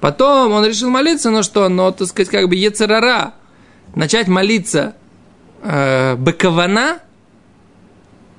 Потом 0.00 0.50
он 0.50 0.66
решил 0.66 0.90
молиться, 0.90 1.30
но 1.30 1.42
что? 1.42 1.68
Но, 1.68 1.92
так 1.92 2.08
сказать, 2.08 2.28
как 2.28 2.48
бы 2.48 2.56
ецерара, 2.56 3.34
начать 3.94 4.26
молиться 4.26 4.96
э, 5.62 6.16
бекавана, 6.16 6.98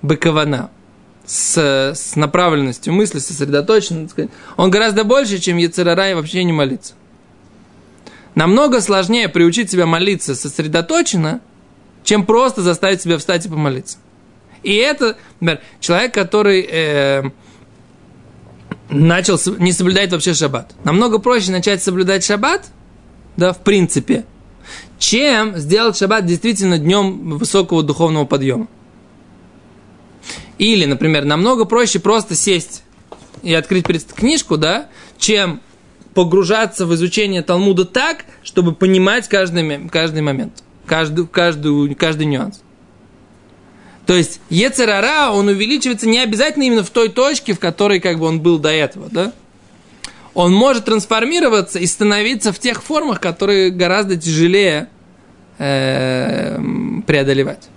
быкована, 0.02 0.72
с, 1.26 1.58
с 1.96 2.16
направленностью 2.18 2.94
мысли, 2.94 3.20
сосредоточен, 3.20 4.10
он 4.58 4.70
гораздо 4.70 5.06
больше, 5.06 5.40
чем 5.40 5.58
Ецерара 5.58 6.10
и 6.10 6.14
вообще 6.14 6.44
не 6.44 6.54
молиться. 6.54 6.94
Намного 8.36 8.82
сложнее 8.82 9.30
приучить 9.30 9.72
себя 9.72 9.86
молиться 9.86 10.36
сосредоточенно, 10.36 11.42
чем 12.04 12.26
просто 12.26 12.62
заставить 12.62 13.02
себя 13.02 13.18
встать 13.18 13.46
и 13.46 13.50
помолиться. 13.50 13.98
И 14.64 14.76
это, 14.76 15.18
например, 15.40 15.62
человек, 15.80 16.14
который 16.14 16.68
э, 16.70 17.24
начал 18.90 19.40
не 19.60 19.72
соблюдать 19.72 20.12
вообще 20.12 20.34
шаббат. 20.34 20.74
Намного 20.84 21.20
проще 21.20 21.52
начать 21.52 21.84
соблюдать 21.84 22.26
шаббат, 22.26 22.68
да, 23.36 23.54
в 23.54 23.60
принципе, 23.60 24.26
чем 25.00 25.58
сделать 25.58 25.98
шаббат 25.98 26.26
действительно 26.26 26.78
днем 26.78 27.38
высокого 27.38 27.84
духовного 27.84 28.26
подъема. 28.26 28.68
Или, 30.58 30.86
например, 30.86 31.24
намного 31.26 31.66
проще 31.66 32.00
просто 32.00 32.36
сесть 32.36 32.84
и 33.44 33.54
открыть 33.54 33.86
книжку, 34.08 34.58
да, 34.58 34.90
чем 35.20 35.62
погружаться 36.14 36.88
в 36.88 36.96
изучение 36.96 37.44
Талмуда 37.44 37.86
так, 37.86 38.26
чтобы 38.44 38.74
понимать 38.74 39.28
каждый, 39.28 39.88
каждый 39.90 40.24
момент, 40.24 40.64
каждый, 40.88 41.28
каждую, 41.28 41.96
каждый 41.96 42.26
нюанс. 42.26 42.62
То 44.08 44.16
есть 44.16 44.40
Ецерара, 44.50 45.32
он 45.32 45.50
увеличивается 45.50 46.08
не 46.08 46.20
обязательно 46.20 46.64
именно 46.64 46.84
в 46.84 46.90
той 46.90 47.10
точке, 47.10 47.54
в 47.54 47.60
которой 47.60 48.00
как 48.00 48.18
бы 48.18 48.26
он 48.26 48.40
был 48.40 48.58
до 48.58 48.70
этого, 48.70 49.10
да? 49.12 49.34
Он 50.34 50.54
может 50.54 50.86
трансформироваться 50.86 51.78
и 51.78 51.86
становиться 51.86 52.54
в 52.54 52.60
тех 52.60 52.82
формах, 52.82 53.20
которые 53.20 53.70
гораздо 53.70 54.16
тяжелее 54.16 54.88
э, 55.58 56.58
преодолевать. 57.06 57.68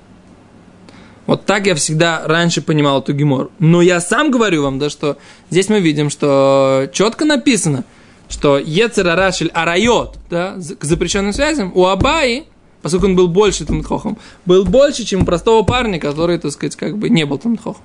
Вот 1.26 1.46
так 1.46 1.66
я 1.66 1.74
всегда 1.74 2.22
раньше 2.26 2.62
понимал 2.62 3.00
эту 3.00 3.12
гемор. 3.12 3.50
Но 3.58 3.82
я 3.82 4.00
сам 4.00 4.30
говорю 4.30 4.62
вам, 4.62 4.78
да, 4.78 4.88
что 4.88 5.16
здесь 5.50 5.68
мы 5.68 5.80
видим, 5.80 6.10
что 6.10 6.88
четко 6.92 7.24
написано, 7.24 7.84
что 8.28 8.58
Ецерарашель 8.58 9.50
Арайот, 9.52 10.18
да, 10.28 10.56
к 10.78 10.84
запрещенным 10.84 11.32
связям, 11.32 11.72
у 11.74 11.86
Абаи, 11.86 12.44
поскольку 12.82 13.06
он 13.06 13.16
был 13.16 13.28
больше 13.28 13.64
Танхохом, 13.66 14.18
был 14.46 14.64
больше, 14.64 15.04
чем 15.04 15.22
у 15.22 15.24
простого 15.24 15.62
парня, 15.62 15.98
который, 15.98 16.38
так 16.38 16.52
сказать, 16.52 16.76
как 16.76 16.96
бы 16.98 17.08
не 17.10 17.24
был 17.26 17.38
Танхохом. 17.38 17.82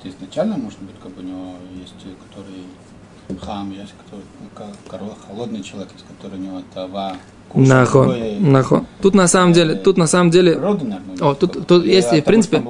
Это 0.00 0.14
изначально, 0.14 0.56
может 0.56 0.80
быть, 0.80 0.96
как 1.02 1.12
бы 1.12 1.22
у 1.22 1.26
него 1.26 1.54
есть, 1.80 1.94
э, 2.04 2.08
который 2.28 3.38
хам, 3.40 3.70
есть, 3.72 3.94
который 4.04 4.24
ну, 5.00 5.10
холодный 5.26 5.62
человек, 5.62 5.90
есть, 5.92 6.04
который 6.06 6.38
у 6.38 6.42
него 6.42 6.62
тава, 6.74 7.16
другое, 8.02 8.40
нахон. 8.40 8.86
Тут 9.00 9.14
на 9.14 9.28
самом 9.28 9.52
деле, 9.52 9.74
тут 9.76 9.96
на 9.96 10.06
самом 10.06 10.30
деле, 10.30 10.52
природа, 10.54 10.84
наверное. 10.84 11.30
О, 11.30 11.34
тут- 11.34 11.66
тут 11.66 11.84
и 11.84 11.90
есть, 11.90 12.10
в 12.10 12.22
принципе. 12.22 12.62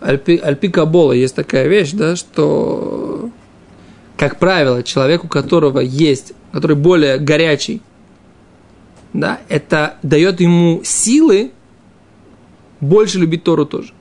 Альпи, 0.00 0.36
Альпи 0.36 0.68
Кабола 0.68 1.12
есть 1.12 1.34
такая 1.34 1.68
вещь, 1.68 1.92
да, 1.92 2.16
что, 2.16 3.30
как 4.16 4.38
правило, 4.38 4.82
человек, 4.82 5.24
у 5.24 5.28
которого 5.28 5.80
есть, 5.80 6.32
который 6.52 6.76
более 6.76 7.18
горячий, 7.18 7.82
да, 9.16 9.40
это 9.48 9.96
дает 10.02 10.40
ему 10.40 10.82
силы 10.84 11.50
больше 12.80 13.18
любить 13.18 13.44
Тору 13.44 13.64
тоже. 13.64 13.92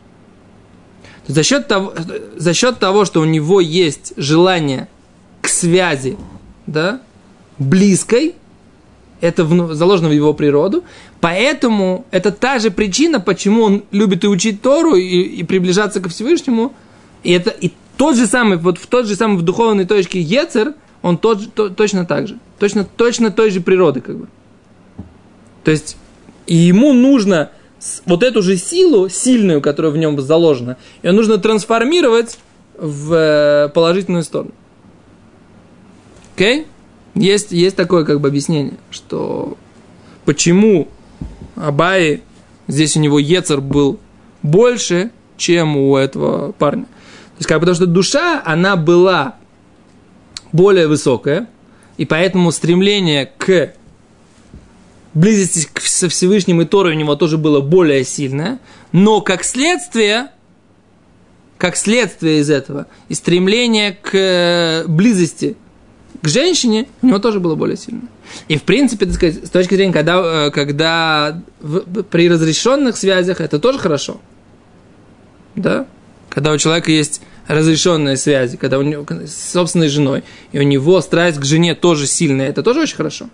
За 1.28 1.42
счет, 1.42 1.68
того, 1.68 1.94
за 2.36 2.54
счет 2.54 2.80
того, 2.80 3.06
что 3.06 3.22
у 3.22 3.26
него 3.26 3.60
есть 3.62 4.14
желание 4.18 4.88
к 5.42 5.48
связи, 5.48 6.18
да, 6.68 7.00
близкой, 7.58 8.36
это 9.22 9.44
вну- 9.46 9.74
заложено 9.74 10.10
в 10.10 10.12
его 10.12 10.34
природу, 10.34 10.84
поэтому 11.22 12.06
это 12.12 12.32
та 12.32 12.60
же 12.60 12.70
причина, 12.70 13.20
почему 13.20 13.64
он 13.64 13.84
любит 13.92 14.24
и 14.24 14.28
учить 14.28 14.62
Тору, 14.62 14.96
и, 14.96 15.22
и 15.22 15.44
приближаться 15.44 16.02
ко 16.02 16.10
Всевышнему, 16.10 16.74
и 17.24 17.32
это 17.32 17.50
и 17.50 17.72
тот 17.98 18.18
же 18.18 18.28
самый, 18.28 18.58
вот 18.58 18.78
в 18.78 18.86
тот 18.88 19.08
же 19.08 19.16
самый 19.16 19.38
в 19.38 19.42
духовной 19.42 19.86
точке 19.86 20.20
Ецер, 20.22 20.74
он 21.02 21.18
тот, 21.18 21.54
то- 21.54 21.70
точно 21.70 22.06
так 22.06 22.28
же, 22.28 22.38
точно, 22.60 22.84
точно 22.84 23.32
той 23.32 23.50
же 23.50 23.62
природы, 23.62 24.02
как 24.02 24.18
бы. 24.18 24.28
То 25.66 25.72
есть, 25.72 25.98
и 26.46 26.56
ему 26.56 26.94
нужно 26.94 27.50
вот 28.06 28.24
эту 28.24 28.42
же 28.42 28.56
силу, 28.56 29.10
сильную, 29.10 29.62
которая 29.62 29.92
в 29.92 29.98
нем 29.98 30.22
заложена, 30.22 30.78
ее 31.04 31.12
нужно 31.12 31.40
трансформировать 31.40 32.38
в 32.78 33.14
э, 33.14 33.70
положительную 33.70 34.24
сторону. 34.24 34.52
Окей? 36.36 36.68
Есть, 37.16 37.52
есть 37.52 37.76
такое 37.76 38.06
как 38.06 38.22
бы 38.22 38.28
объяснение, 38.28 38.76
что 38.92 39.58
почему 40.24 40.88
Абай, 41.56 42.22
здесь 42.68 42.96
у 42.96 43.00
него 43.00 43.18
Ецер 43.18 43.60
был 43.60 44.00
больше, 44.44 45.12
чем 45.38 45.78
у 45.78 45.98
этого 45.98 46.52
парня. 46.52 46.84
То 46.84 47.40
есть, 47.40 47.48
как, 47.48 47.60
потому 47.60 47.76
что 47.76 47.88
душа, 47.88 48.42
она 48.46 48.76
была 48.76 49.36
более 50.52 50.88
высокая, 50.88 51.48
и 51.98 52.06
поэтому 52.06 52.52
стремление 52.52 53.32
к 53.38 53.74
близости 55.16 55.68
со 55.82 56.08
Всевышним 56.10 56.62
и 56.62 56.66
Торой 56.66 56.94
у 56.94 56.98
него 56.98 57.16
тоже 57.16 57.38
было 57.38 57.62
более 57.62 58.04
сильное, 58.04 58.60
но 58.92 59.22
как 59.22 59.44
следствие, 59.44 60.28
как 61.58 61.76
следствие 61.78 62.40
из 62.42 62.50
этого, 62.50 62.86
и 63.10 63.14
стремление 63.16 63.94
к 63.94 64.10
э, 64.14 64.86
близости 64.88 65.58
к 66.22 66.28
женщине 66.28 66.88
у 67.02 67.08
него 67.08 67.20
тоже 67.20 67.40
было 67.40 67.56
более 67.56 67.78
сильное. 67.78 68.08
И 68.48 68.58
в 68.58 68.64
принципе, 68.64 69.06
так 69.06 69.16
сказать, 69.16 69.46
с 69.46 69.50
точки 69.50 69.76
зрения, 69.76 69.94
когда, 69.94 70.48
э, 70.48 70.52
когда 70.52 71.42
в- 71.62 72.04
при 72.04 72.30
разрешенных 72.30 72.98
связях 72.98 73.42
это 73.42 73.60
тоже 73.60 73.80
хорошо. 73.80 74.20
Да? 75.56 75.86
Когда 76.30 76.52
у 76.52 76.58
человека 76.58 76.92
есть 76.92 77.22
разрешенные 77.48 78.18
связи, 78.18 78.58
когда 78.58 78.80
у 78.80 78.82
него 78.82 79.06
с 79.26 79.52
собственной 79.54 79.88
женой, 79.88 80.24
и 80.52 80.60
у 80.60 80.64
него 80.64 81.00
страсть 81.02 81.38
к 81.38 81.46
жене 81.46 81.76
тоже 81.76 82.08
сильная, 82.08 82.50
это 82.50 82.64
тоже 82.64 82.82
очень 82.82 82.96
хорошо. 82.96 83.30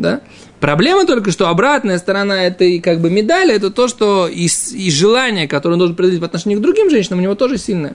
Да? 0.00 0.20
Проблема 0.60 1.06
только, 1.06 1.30
что 1.30 1.48
обратная 1.48 1.98
сторона 1.98 2.44
этой 2.44 2.80
как 2.80 3.00
бы 3.00 3.10
медали, 3.10 3.54
это 3.54 3.70
то, 3.70 3.88
что 3.88 4.28
и, 4.28 4.46
и 4.46 4.90
желание, 4.90 5.46
которое 5.46 5.74
он 5.74 5.78
должен 5.78 5.96
проявить 5.96 6.20
в 6.20 6.24
отношении 6.24 6.56
к 6.56 6.60
другим 6.60 6.90
женщинам, 6.90 7.18
у 7.18 7.22
него 7.22 7.34
тоже 7.34 7.58
сильное. 7.58 7.94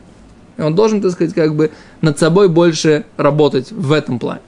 И 0.57 0.61
он 0.61 0.75
должен, 0.75 1.01
так 1.01 1.11
сказать, 1.11 1.33
как 1.33 1.55
бы 1.55 1.71
над 2.01 2.19
собой 2.19 2.47
больше 2.47 3.05
работать 3.17 3.71
в 3.71 3.91
этом 3.91 4.19
плане. 4.19 4.41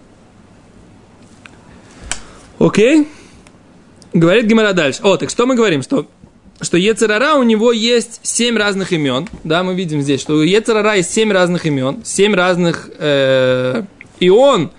Окей? 2.59 3.07
Говорит 4.13 4.45
Гимара 4.45 4.73
дальше. 4.73 5.01
О, 5.03 5.17
так 5.17 5.29
что 5.29 5.45
мы 5.45 5.55
говорим? 5.55 5.81
Что, 5.81 6.07
что 6.61 6.77
Ецерара 6.77 7.35
у 7.35 7.43
него 7.43 7.71
есть 7.71 8.19
семь 8.23 8.57
разных 8.57 8.93
имен. 8.93 9.27
Да, 9.43 9.63
мы 9.63 9.75
видим 9.75 10.01
здесь, 10.01 10.21
что 10.21 10.35
у 10.35 10.41
Ецерара 10.41 10.95
есть 10.95 11.11
семь 11.11 11.31
разных 11.31 11.65
имен, 11.65 12.01
семь 12.05 12.33
разных... 12.33 12.89
э, 12.97 13.83
и 14.19 14.29
он 14.29 14.71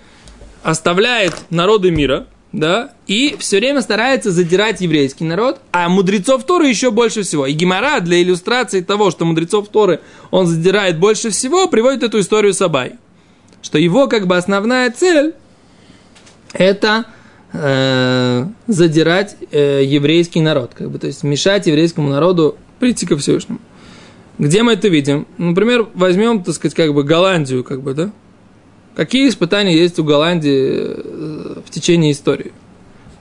оставляет 0.63 1.35
народы 1.51 1.91
мира, 1.91 2.25
да, 2.53 2.93
и 3.07 3.35
все 3.39 3.57
время 3.57 3.81
старается 3.81 4.31
задирать 4.31 4.81
еврейский 4.81 5.25
народ, 5.25 5.59
а 5.71 5.89
мудрецов 5.89 6.43
Торы 6.45 6.67
еще 6.67 6.91
больше 6.91 7.23
всего. 7.23 7.45
И 7.45 7.53
Гимара 7.53 7.99
для 7.99 8.21
иллюстрации 8.21 8.81
того, 8.81 9.11
что 9.11 9.25
мудрецов 9.25 9.67
Торы 9.69 9.99
он 10.31 10.47
задирает 10.47 10.99
больше 10.99 11.29
всего, 11.29 11.67
приводит 11.67 12.03
эту 12.03 12.19
историю 12.19 12.53
с 12.53 12.61
Абай. 12.61 12.93
Что 13.61 13.77
его 13.77 14.07
как 14.07 14.27
бы 14.27 14.37
основная 14.37 14.89
цель 14.91 15.33
это 16.53 17.05
э, 17.53 18.45
задирать 18.67 19.35
э, 19.51 19.83
еврейский 19.83 20.41
народ, 20.41 20.71
как 20.73 20.89
бы, 20.89 20.99
то 20.99 21.07
есть 21.07 21.23
мешать 21.23 21.67
еврейскому 21.67 22.09
народу 22.09 22.57
прийти 22.79 23.05
ко 23.05 23.17
Всевышнему. 23.17 23.59
Где 24.37 24.63
мы 24.63 24.73
это 24.73 24.87
видим? 24.87 25.27
Например, 25.37 25.87
возьмем, 25.95 26.43
так 26.43 26.53
сказать, 26.55 26.75
как 26.75 26.93
бы 26.93 27.03
Голландию, 27.03 27.63
как 27.63 27.81
бы, 27.81 27.93
да? 27.93 28.11
Какие 28.97 29.29
испытания 29.29 29.77
есть 29.77 29.99
у 29.99 30.03
Голландии 30.03 30.73
э, 30.75 31.59
в 31.63 31.69
течение 31.69 32.11
истории? 32.13 32.51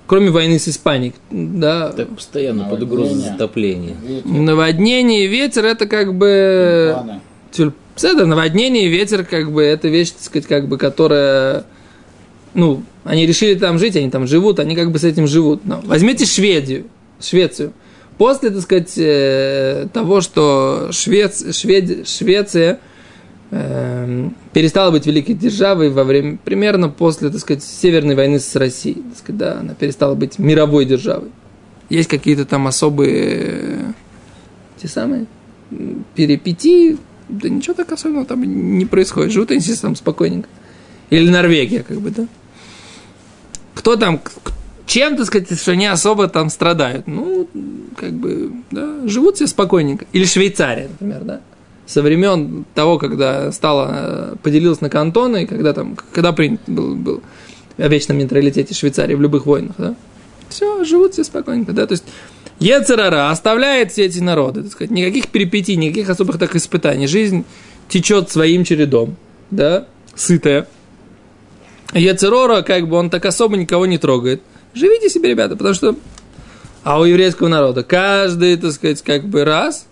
Кроме 0.07 0.31
войны 0.31 0.59
с 0.59 0.67
Испанией, 0.69 1.13
да? 1.31 1.91
Так 1.93 2.09
постоянно 2.17 2.65
под 2.65 2.83
угрозой 2.85 3.17
затопления. 3.17 3.95
Видите, 4.03 4.27
Наводнение 4.27 5.27
и 5.27 5.29
ветер 5.29 5.67
это 5.67 5.87
как 5.87 6.15
бы... 6.15 6.93
планы. 6.95 7.21
Тюль- 7.53 7.73
Это 8.03 8.25
наводнение 8.25 8.87
и 8.87 8.89
ветер, 8.89 9.23
как 9.25 9.53
бы, 9.53 9.63
это 9.63 9.89
вещь, 9.89 10.13
так 10.13 10.23
сказать, 10.23 10.47
как 10.47 10.67
бы, 10.67 10.79
которая, 10.79 11.65
ну, 12.55 12.83
они 13.05 13.27
решили 13.27 13.55
там 13.55 13.79
жить, 13.79 13.97
они 13.97 14.09
там 14.11 14.27
живут, 14.27 14.59
они 14.61 14.77
как 14.77 14.91
бы 14.93 14.99
с 14.99 15.05
этим 15.05 15.27
живут. 15.27 15.67
Но 15.67 15.83
возьмите 15.85 16.25
Шведию, 16.25 16.87
Швецию. 17.21 17.75
После, 18.17 18.49
так 18.49 18.63
сказать, 18.63 18.95
э, 18.97 19.89
того, 19.93 20.23
что 20.23 20.89
Швец, 20.91 21.55
Швед, 21.55 22.09
Швеция 22.09 22.81
эм, 23.51 24.35
перестала 24.53 24.91
быть 24.91 25.07
великой 25.07 25.35
державой 25.35 25.91
во 25.91 26.05
время, 26.05 26.39
примерно 26.45 26.89
после, 26.89 27.31
так 27.31 27.41
сказать, 27.41 27.63
Северной 27.63 28.15
войны 28.15 28.39
с 28.39 28.55
Россией, 28.57 29.03
так 29.03 29.19
сказать, 29.19 29.39
да, 29.39 29.61
она 29.61 29.75
перестала 29.75 30.15
быть 30.15 30.39
мировой 30.39 30.85
державой. 30.85 31.31
Есть 31.89 32.09
какие-то 32.09 32.45
там 32.45 32.67
особые, 32.67 33.15
э, 33.15 33.93
те 34.77 34.89
самые, 34.89 35.27
перипетии, 36.15 36.99
да 37.29 37.49
ничего 37.49 37.75
так 37.75 37.91
особенного 37.93 38.25
там 38.25 38.43
не 38.43 38.85
происходит. 38.85 39.33
Живут 39.33 39.51
они 39.51 39.61
себе 39.61 39.77
там 39.77 39.97
спокойненько. 39.97 40.49
Или 41.11 41.29
Норвегия, 41.29 41.83
как 41.83 42.01
бы, 42.01 42.11
да. 42.11 42.27
Кто 43.75 43.97
там, 43.97 44.21
чем, 44.87 45.17
так 45.17 45.27
сказать, 45.27 45.61
что 45.61 45.73
они 45.73 45.87
особо 45.87 46.29
там 46.29 46.51
страдают? 46.51 47.07
Ну, 47.07 47.49
как 47.97 48.13
бы, 48.13 48.53
да, 48.71 49.07
живут 49.07 49.37
себе 49.37 49.49
спокойненько. 49.49 50.07
Или 50.13 50.25
Швейцария, 50.25 50.89
например, 50.89 51.25
да. 51.25 51.41
Со 51.87 52.03
времен 52.03 52.65
того, 52.75 52.99
когда 52.99 53.53
стало, 53.53 53.89
э, 53.93 54.35
поделилась 54.43 54.81
на 54.81 54.91
кантоны, 54.91 55.45
и 55.45 55.47
когда 55.47 55.73
там, 55.73 55.97
когда 56.13 56.33
принят 56.33 56.61
был, 56.67 56.97
был 56.97 57.23
о 57.79 57.89
вечном 57.89 58.19
нейтралитете 58.19 58.75
Швейцарии 58.75 59.15
в 59.15 59.21
любых 59.21 59.47
войнах, 59.47 59.77
да. 59.79 59.95
Все, 60.49 60.85
живут 60.85 61.13
все 61.13 61.25
спокойненько, 61.25 61.73
да, 61.73 61.87
то 61.87 61.93
есть 61.93 62.05
Ецерара 62.59 63.31
оставляет 63.31 63.93
все 63.93 64.07
эти 64.07 64.19
народы, 64.19 64.63
так 64.63 64.73
сказать, 64.73 64.91
никаких 64.91 65.29
перипетий, 65.29 65.77
никаких 65.77 66.09
особых 66.09 66.39
так 66.39 66.57
испытаний. 66.57 67.07
Жизнь 67.07 67.45
течет 67.89 68.31
своим 68.31 68.65
чередом, 68.65 69.17
да, 69.51 69.87
сытая. 70.15 70.67
Ецерора, 71.93 72.63
как 72.63 72.89
бы 72.89 72.97
он 72.97 73.11
так 73.11 73.25
особо 73.27 73.57
никого 73.57 73.87
не 73.87 73.99
трогает. 73.99 74.43
Живите 74.75 75.09
себе, 75.09 75.31
ребята, 75.31 75.57
потому 75.57 75.75
что... 75.75 75.97
А 76.83 77.01
у 77.01 77.05
еврейского 77.05 77.49
народа 77.49 77.83
каждый, 77.83 78.57
так 78.57 78.73
сказать, 78.73 79.03
как 79.03 79.25
бы 79.25 79.45
раз 79.45 79.87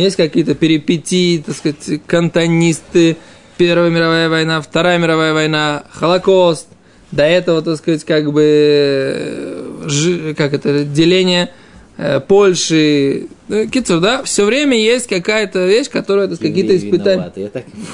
есть 0.00 0.16
какие-то 0.16 0.54
перипетии, 0.54 1.38
так 1.38 1.56
сказать, 1.56 2.00
кантонисты, 2.06 3.16
Первая 3.56 3.90
мировая 3.90 4.28
война, 4.30 4.62
Вторая 4.62 4.98
мировая 4.98 5.34
война, 5.34 5.84
Холокост. 5.92 6.66
До 7.12 7.24
этого, 7.24 7.60
так 7.60 7.76
сказать, 7.76 8.04
как 8.04 8.32
бы, 8.32 9.82
жи, 9.84 10.34
как 10.34 10.54
это, 10.54 10.84
деление 10.84 11.50
э, 11.98 12.20
Польши. 12.20 13.26
Ну, 13.48 13.68
Кицур, 13.68 14.00
да, 14.00 14.22
все 14.22 14.44
время 14.44 14.78
есть 14.78 15.08
какая-то 15.08 15.66
вещь, 15.66 15.90
которая, 15.90 16.28
так 16.28 16.36
сказать, 16.36 16.54
какие-то 16.54 16.76
испытания. 16.76 17.32
Я 17.36 17.48
так 17.48 17.66
и 17.66 17.70
понял. 17.72 17.86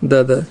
Да, 0.00 0.24
да. 0.24 0.46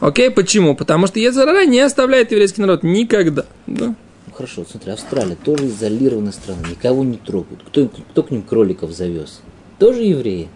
Окей, 0.00 0.30
почему? 0.30 0.76
Потому 0.76 1.06
что 1.06 1.18
Ецарара 1.18 1.64
не 1.64 1.80
оставляет 1.80 2.30
еврейский 2.30 2.60
народ 2.60 2.82
никогда. 2.82 3.44
Да? 3.66 3.86
Ну 3.86 4.32
хорошо, 4.34 4.64
смотри, 4.68 4.92
Австралия 4.92 5.36
тоже 5.36 5.66
изолированная 5.66 6.32
страна, 6.32 6.60
никого 6.68 7.04
не 7.04 7.18
трогают. 7.18 7.62
Кто, 7.66 7.88
кто 7.88 8.22
к 8.22 8.30
ним 8.30 8.42
кроликов 8.42 8.92
завез? 8.92 9.40
Тоже 9.82 10.04
евреи. 10.04 10.48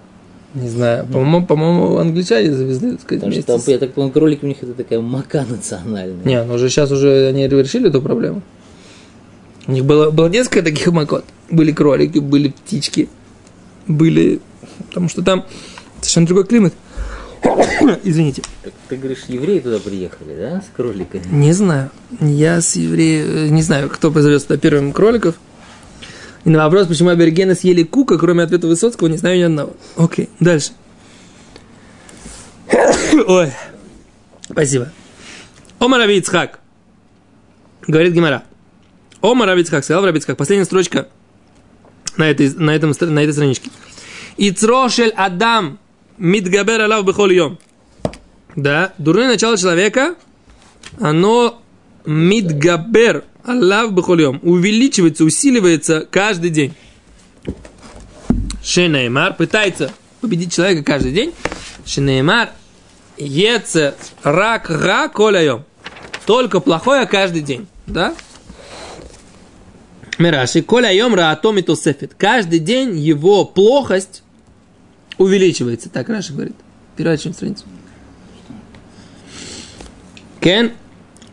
Не 0.54 0.68
знаю, 0.68 1.04
по-моему, 1.04 1.44
по-моему, 1.44 1.98
англичане 1.98 2.52
завезли, 2.52 2.92
так 2.92 3.00
сказать, 3.00 3.24
Потому 3.24 3.58
что 3.58 3.70
я 3.72 3.78
так 3.78 3.92
понял, 3.92 4.12
кролики 4.12 4.44
у 4.44 4.46
них 4.46 4.58
это 4.62 4.72
такая 4.72 5.00
мака 5.00 5.44
национальная. 5.50 6.24
Не, 6.24 6.44
ну 6.44 6.54
уже 6.54 6.68
сейчас 6.68 6.92
уже 6.92 7.26
они 7.26 7.48
решили 7.48 7.88
эту 7.88 8.00
проблему. 8.00 8.40
У 9.66 9.72
них 9.72 9.84
было, 9.84 10.12
было 10.12 10.28
несколько 10.28 10.62
таких 10.62 10.92
макот. 10.92 11.24
Были 11.50 11.72
кролики, 11.72 12.20
были 12.20 12.50
птички, 12.50 13.08
были... 13.88 14.38
Потому 14.90 15.08
что 15.08 15.22
там 15.22 15.44
совершенно 16.02 16.26
другой 16.28 16.46
климат. 16.46 16.72
Извините. 18.04 18.42
Так 18.62 18.74
ты 18.88 18.96
говоришь, 18.96 19.24
евреи 19.26 19.58
туда 19.58 19.80
приехали, 19.80 20.36
да, 20.38 20.60
с 20.60 20.76
кроликами? 20.76 21.24
Не 21.32 21.52
знаю. 21.52 21.90
Я 22.20 22.60
с 22.60 22.76
евреем... 22.76 23.52
Не 23.52 23.62
знаю, 23.62 23.90
кто 23.90 24.12
позовет 24.12 24.42
сюда 24.42 24.56
первым 24.56 24.92
кроликов. 24.92 25.34
И 26.46 26.48
на 26.48 26.62
вопрос, 26.62 26.86
почему 26.86 27.08
аборигены 27.08 27.56
съели 27.56 27.82
кука, 27.82 28.18
кроме 28.18 28.44
ответа 28.44 28.68
Высоцкого, 28.68 29.08
не 29.08 29.16
знаю 29.16 29.36
ни 29.36 29.42
одного. 29.42 29.74
Окей, 29.96 30.28
дальше. 30.38 30.70
Ой. 33.26 33.50
Спасибо. 34.48 34.92
Омар 35.80 35.98
Раби 35.98 36.18
Ицхак. 36.18 36.60
Говорит 37.88 38.12
Гимара. 38.12 38.44
Омар 39.20 39.48
Раби 39.48 39.62
Ицхак, 39.62 39.82
сказал 39.82 40.06
Раби 40.06 40.20
Ицхак. 40.20 40.36
Последняя 40.36 40.64
строчка 40.64 41.08
на 42.16 42.30
этой, 42.30 42.54
на 42.54 42.70
этом, 42.76 42.94
на 43.00 43.18
этой 43.24 43.32
страничке. 43.32 43.70
Ицрошель 44.36 45.12
Адам 45.16 45.80
мидгабер 46.16 46.80
алав 46.80 47.04
бехол 47.04 47.30
йом. 47.30 47.58
Да, 48.54 48.94
дурное 48.98 49.26
начало 49.26 49.58
человека, 49.58 50.14
оно 51.00 51.60
мидгабер 52.04 53.24
алав 53.46 53.92
бехольем, 53.92 54.40
увеличивается, 54.42 55.24
усиливается 55.24 56.06
каждый 56.10 56.50
день. 56.50 56.74
Шенеймар 58.62 59.34
пытается 59.34 59.92
победить 60.20 60.52
человека 60.52 60.82
каждый 60.82 61.12
день. 61.12 61.32
Шенеймар 61.84 62.50
еце 63.16 63.94
рак 64.22 64.68
ра 64.68 65.08
коляем. 65.08 65.64
Только 66.26 66.60
плохое 66.60 67.06
каждый 67.06 67.42
день. 67.42 67.68
Да? 67.86 68.14
Мираши, 70.18 70.62
коляем 70.62 71.14
раатом 71.14 71.58
и 71.58 71.62
тосефет. 71.62 72.14
Каждый 72.16 72.58
день 72.58 72.98
его 72.98 73.44
плохость 73.44 74.22
увеличивается. 75.18 75.88
Так 75.88 76.08
Раши 76.08 76.32
говорит. 76.32 76.56
Переворачиваем 76.96 77.34
страницу. 77.34 77.64
כן 80.40 80.72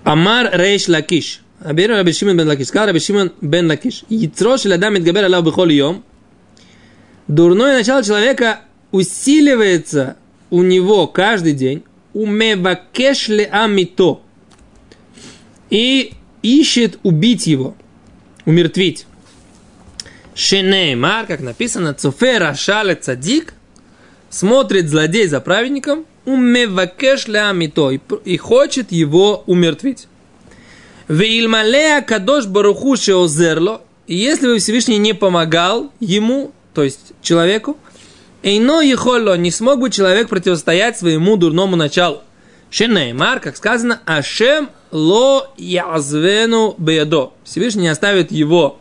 אמר 0.04 0.50
ריש 0.54 0.88
לקיש. 0.90 1.43
אמר 1.64 1.92
רבי 1.92 2.12
שמעון 2.12 2.38
בן 2.38 2.48
לקיש. 2.48 2.68
Сказал 2.68 2.88
Раби 2.88 3.00
Шимон 3.00 3.32
бен 3.42 3.70
Лакиш. 3.70 4.04
יצרו 4.10 4.58
של 4.58 4.74
אדם 4.74 4.96
מתגבר 4.96 5.26
עליו 5.26 5.46
בכל 5.46 5.70
יום. 5.70 6.04
Дурное 7.28 7.78
начало 7.78 8.04
человека 8.04 8.60
усиливается 8.92 10.18
у 10.50 10.62
него 10.62 11.08
каждый 11.08 11.54
день. 11.54 11.84
ומבקש 12.14 13.30
להמיתו. 13.30 14.20
И 15.70 16.14
ищет 16.42 17.00
убить 17.04 17.48
его. 17.48 17.76
Умертвить. 18.46 19.08
שנאמר, 20.36 21.26
как 21.28 21.40
написано, 21.40 21.94
צופה 21.94 22.40
רשע 22.40 22.96
לצדיק, 22.96 23.54
смотрит 24.30 24.90
злодей 24.90 25.28
за 25.28 25.40
праведником, 25.40 26.06
умевакеш 26.26 27.28
амито, 27.30 27.92
и 27.92 28.00
и 28.26 28.38
хочет 28.38 28.92
его 28.92 29.44
умертвить. 29.48 30.08
Веилмалея 31.08 32.02
кадош 32.02 32.46
баруху 32.46 32.96
шеозерло, 32.96 33.82
и 34.08 34.16
если 34.16 34.48
бы 34.48 34.60
Всевышний 34.60 34.98
не 34.98 35.14
помогал 35.14 35.92
ему, 36.00 36.52
то 36.74 36.84
есть 36.84 37.14
человеку, 37.22 37.78
Эйно 38.42 38.82
ехоло, 38.82 39.38
не 39.38 39.52
смог 39.52 39.80
бы 39.80 39.90
человек 39.90 40.28
противостоять 40.28 40.98
своему 40.98 41.38
дурному 41.38 41.78
началу. 41.78 42.22
Шенеймар, 42.70 43.40
как 43.40 43.56
сказано, 43.56 44.02
Ашем 44.06 44.70
ло 44.92 45.48
язвену 45.58 46.76
беядо. 46.78 47.34
Всевышний 47.46 47.84
не 47.84 47.88
оставит 47.88 48.32
его 48.32 48.80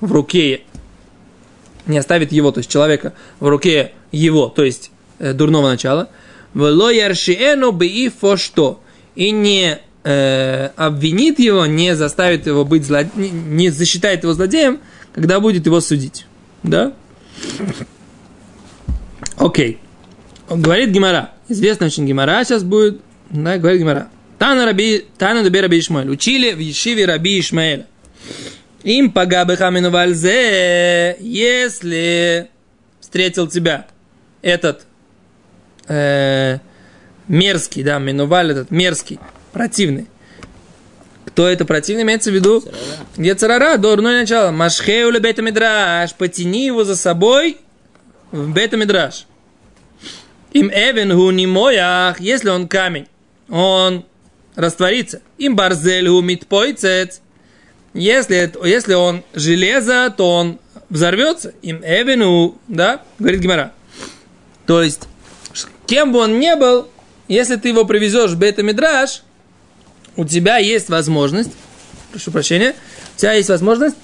в 0.00 0.10
руке, 0.10 0.62
не 1.86 1.98
оставит 1.98 2.32
его, 2.32 2.50
то 2.50 2.58
есть 2.58 2.70
человека 2.70 3.12
в 3.38 3.46
руке 3.46 3.92
его, 4.10 4.48
то 4.48 4.64
есть 4.64 4.90
э, 5.18 5.32
дурного 5.32 5.68
начала. 5.68 6.08
Вело 6.54 6.90
яршиэну 6.90 7.70
беифо 7.72 8.36
что. 8.36 8.80
И 9.14 9.30
не 9.30 9.78
э, 10.06 10.70
обвинит 10.76 11.40
его, 11.40 11.66
не 11.66 11.96
заставит 11.96 12.46
его 12.46 12.64
быть 12.64 12.84
зло... 12.84 13.00
не- 13.16 13.30
не 13.30 13.70
засчитает 13.70 14.22
его 14.22 14.32
злодеем, 14.34 14.78
когда 15.12 15.40
будет 15.40 15.66
его 15.66 15.80
судить. 15.80 16.26
Да? 16.62 16.92
Окей. 19.36 19.78
Говорит 20.48 20.90
Гимара. 20.90 21.32
Известно 21.48 21.86
очень 21.86 22.06
Гимара 22.06 22.44
сейчас 22.44 22.62
будет. 22.62 23.00
Да, 23.30 23.58
говорит 23.58 23.80
Гимара. 23.80 24.08
Тана 24.38 24.64
Раби, 24.64 25.04
Тана 25.18 25.42
Раби 25.42 25.60
Раби 25.60 25.78
Ишмаэль. 25.80 26.08
Учили 26.10 26.52
в 26.52 26.58
Ешиве 26.58 27.04
Раби 27.06 27.40
Ишмаэля. 27.40 27.86
Им 28.84 29.10
пагабы 29.10 29.56
хамину 29.56 29.90
вальзе, 29.90 31.16
если 31.18 32.48
встретил 33.00 33.48
тебя 33.48 33.88
этот 34.42 34.86
э, 35.88 36.58
мерзкий, 37.26 37.82
да, 37.82 37.98
минуваль 37.98 38.52
этот 38.52 38.70
мерзкий, 38.70 39.18
противный. 39.56 40.06
Кто 41.24 41.48
это 41.48 41.64
противный, 41.64 42.02
имеется 42.02 42.30
в 42.30 42.34
виду? 42.34 42.62
Гецарара, 43.16 43.78
дурное 43.78 44.20
начало. 44.20 44.50
Машхеу 44.50 45.10
ле 45.10 45.18
бета 45.18 45.40
мидраш, 45.40 46.12
потяни 46.12 46.66
его 46.66 46.84
за 46.84 46.94
собой 46.94 47.56
в 48.32 48.52
бета 48.52 48.76
мидраш. 48.76 49.26
Им 50.52 50.68
эвен 50.68 51.10
ху 51.16 51.30
не 51.30 51.46
моях, 51.46 52.20
если 52.20 52.50
он 52.50 52.68
камень, 52.68 53.06
он 53.48 54.04
растворится. 54.56 55.22
Им 55.38 55.56
барзель 55.56 56.06
ху 56.06 56.20
митпойцец, 56.20 57.22
если, 57.94 58.52
если 58.62 58.92
он 58.92 59.24
железо, 59.32 60.12
то 60.14 60.32
он 60.32 60.58
взорвется. 60.90 61.54
Им 61.62 61.80
эвену, 61.82 62.58
да, 62.68 63.00
говорит 63.18 63.40
Гимара. 63.40 63.72
То 64.66 64.82
есть, 64.82 65.08
кем 65.86 66.12
бы 66.12 66.18
он 66.18 66.38
ни 66.40 66.54
был, 66.56 66.88
если 67.26 67.56
ты 67.56 67.68
его 67.68 67.86
привезешь 67.86 68.32
в 68.32 68.38
бета 68.38 68.62
мидраш, 68.62 69.22
у 70.16 70.24
тебя 70.24 70.58
есть 70.58 70.88
возможность, 70.88 71.50
прошу 72.12 72.30
прощения, 72.30 72.74
у 73.16 73.20
тебя 73.20 73.32
есть 73.32 73.48
возможность 73.48 73.96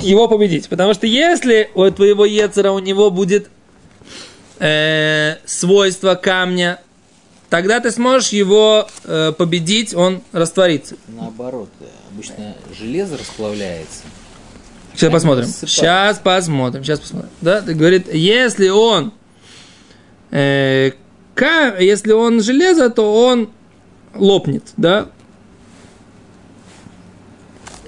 его 0.00 0.28
победить. 0.28 0.68
Потому 0.68 0.94
что 0.94 1.06
если 1.06 1.70
у 1.74 1.90
твоего 1.90 2.24
Ецера 2.24 2.70
у 2.72 2.78
него 2.78 3.10
будет 3.10 3.48
э, 4.58 5.36
свойство 5.44 6.14
камня, 6.14 6.80
тогда 7.50 7.80
ты 7.80 7.90
сможешь 7.90 8.30
его 8.30 8.88
э, 9.04 9.32
победить, 9.36 9.94
он 9.94 10.22
растворится. 10.32 10.96
Наоборот, 11.08 11.68
э, 11.80 11.84
обычно 12.12 12.56
железо 12.78 13.16
расплавляется. 13.18 14.00
Сейчас 14.94 15.00
Камень 15.00 15.12
посмотрим. 15.12 15.44
рассыпается. 15.44 15.76
Сейчас 15.76 16.18
посмотрим. 16.18 16.84
Сейчас 16.84 17.00
посмотрим. 17.00 17.30
Да, 17.40 17.60
ты 17.62 17.74
говорит, 17.74 18.12
если 18.12 18.68
он, 18.68 19.12
э, 20.30 20.92
ка- 21.34 21.76
если 21.78 22.12
он 22.12 22.42
железо, 22.42 22.90
то 22.90 23.14
он 23.26 23.50
лопнет, 24.14 24.72
да? 24.76 25.08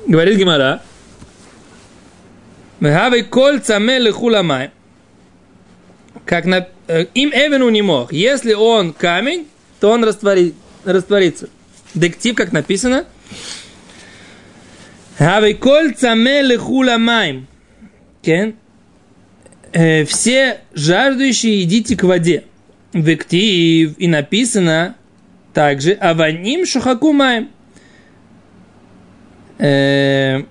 Говорит 0.06 0.38
Гимара. 0.38 0.82
Мегавей 2.80 3.22
кольца 3.24 3.78
мелехуламай. 3.78 4.70
Как 6.26 6.44
на... 6.44 6.68
Э, 6.86 7.06
Им 7.14 7.30
эвену 7.30 7.68
не 7.70 7.82
мог. 7.82 8.12
Если 8.12 8.52
он 8.52 8.92
камень, 8.92 9.46
то 9.80 9.90
он 9.90 10.04
растворит, 10.04 10.54
растворится. 10.84 11.48
Дектив, 11.94 12.34
как 12.34 12.52
написано. 12.52 13.06
"Хавей 15.18 15.54
кольца 15.54 16.14
мелехуламай. 16.14 17.46
Кен. 18.22 18.56
Э, 19.72 20.04
Все 20.04 20.60
жаждущие 20.74 21.62
идите 21.62 21.96
к 21.96 22.02
воде. 22.02 22.44
Вектив. 22.92 23.94
И 23.96 24.08
написано, 24.08 24.96
также 25.54 25.92
Аваним 25.92 26.66
Шухакумаем. 26.66 27.48
Э, 29.58 30.42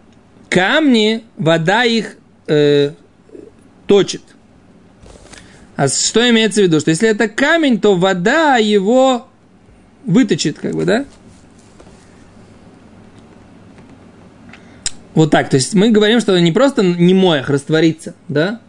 камни, 0.50 1.24
вода 1.38 1.84
их 1.84 2.18
э, 2.48 2.92
точит. 3.86 4.22
А 5.76 5.88
что 5.88 6.28
имеется 6.30 6.62
в 6.62 6.64
виду? 6.64 6.80
Что 6.80 6.92
если 6.92 7.10
это 7.10 7.28
камень, 7.28 7.80
то 7.80 7.96
вода 7.96 8.58
его 8.58 9.28
выточит, 10.06 10.60
как 10.60 10.74
бы, 10.74 10.86
да? 10.86 11.06
Вот 15.14 15.32
так. 15.32 15.50
То 15.50 15.58
есть 15.58 15.74
мы 15.74 15.92
говорим, 15.92 16.20
что 16.20 16.40
не 16.40 16.52
просто 16.52 16.84
не 16.84 17.14
моях 17.14 17.50
растворится, 17.50 18.16
да? 18.28 18.62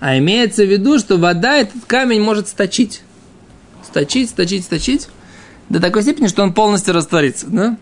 А 0.00 0.18
имеется 0.18 0.64
в 0.64 0.70
виду, 0.70 0.98
что 0.98 1.16
вода 1.16 1.56
этот 1.56 1.84
камень 1.86 2.20
может 2.20 2.48
сточить. 2.48 3.02
Сточить, 3.82 4.30
сточить, 4.30 4.64
сточить. 4.64 5.08
До 5.68 5.80
такой 5.80 6.02
степени, 6.02 6.26
что 6.26 6.42
он 6.42 6.52
полностью 6.52 6.94
растворится, 6.94 7.46
да? 7.48 7.76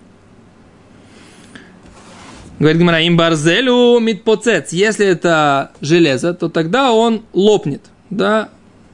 Говорит 2.59 2.79
Гимара, 2.79 3.01
им 3.01 3.17
барзелю 3.17 3.99
митпоцец. 3.99 4.73
Если 4.73 5.05
это 5.05 5.73
железо, 5.81 6.33
то 6.33 6.49
тогда 6.49 6.93
он 6.93 7.25
лопнет, 7.33 7.83
да, 8.09 8.51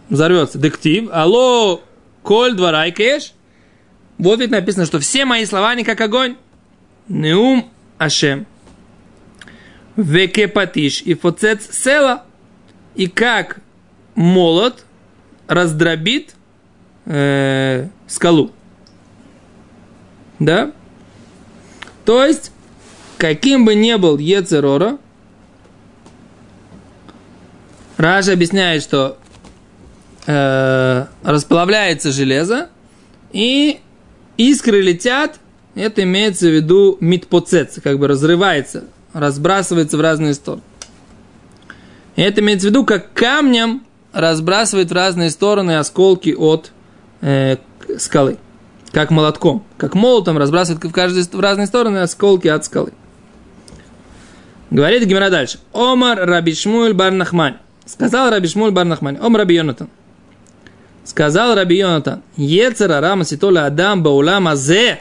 взорвется. 0.09 0.59
Дектив, 0.59 1.11
алло, 1.13 1.83
коль 2.23 2.55
двора 2.55 2.91
кеш. 2.91 3.35
Вот 4.17 4.41
ведь 4.41 4.51
написано, 4.51 4.87
что 4.87 4.99
все 5.01 5.27
мои 5.27 5.45
слова 5.45 5.75
не 5.75 5.85
как 5.85 6.01
огонь. 6.01 6.37
Неум 7.09 7.71
ашем. 7.99 8.47
Векепатиш 9.97 11.03
и 11.03 11.13
фоцец 11.15 11.69
села. 11.71 12.25
И 12.95 13.07
как 13.07 13.61
молот 14.15 14.85
раздробит 15.47 16.35
э, 17.05 17.89
скалу. 18.07 18.53
Да? 20.39 20.73
То 22.05 22.25
есть, 22.25 22.53
каким 23.19 23.65
бы 23.65 23.75
ни 23.75 23.95
был 23.97 24.19
Ецерора, 24.19 24.99
Раша 27.97 28.33
объясняет, 28.33 28.83
что 28.83 29.19
э, 30.27 31.07
расплавляется 31.25 32.13
железо, 32.13 32.69
и 33.33 33.81
искры 34.37 34.81
летят, 34.81 35.41
это 35.75 36.05
имеется 36.05 36.47
в 36.47 36.55
виду 36.55 36.97
митпоцец, 37.01 37.81
как 37.83 37.99
бы 37.99 38.07
разрывается, 38.07 38.85
разбрасывается 39.13 39.99
в 39.99 40.01
разные 40.01 40.35
стороны. 40.35 40.63
И 42.15 42.23
это 42.23 42.41
имеется 42.41 42.69
в 42.69 42.71
виду, 42.71 42.85
как 42.85 43.13
камнем 43.13 43.85
разбрасывает 44.13 44.91
в 44.91 44.95
разные 44.95 45.31
стороны 45.31 45.77
осколки 45.77 46.31
от 46.31 46.73
э, 47.21 47.57
скалы 47.99 48.39
как 48.93 49.11
молотком, 49.11 49.65
как 49.77 49.95
молотом 49.95 50.39
разбрасывает 50.39 50.83
в, 50.83 50.93
каждой, 50.93 51.23
в 51.23 51.41
разные 51.41 51.67
стороны 51.67 51.99
осколки 51.99 52.49
от 52.49 52.65
скалы. 52.65 52.93
Говорит 54.71 55.07
Гимара 55.07 55.31
дальше. 55.31 55.59
Омар 55.73 56.19
Рабишмуль 56.19 56.93
бар 56.93 57.13
Нахмань. 57.13 57.57
Сказал 57.87 58.31
Рабишмуль 58.31 58.71
бар 58.71 58.85
Нахмань. 58.85 59.19
Ом 59.21 59.37
Раби 59.37 59.55
Йонатан. 59.55 59.89
Сказал 61.05 61.55
Раби 61.55 61.79
Йонатан. 61.79 62.23
Ецера 62.37 63.01
рама 63.01 63.25
ситола 63.25 63.67
адам 63.67 64.03
баулама 64.03 64.57
зе. 64.57 65.01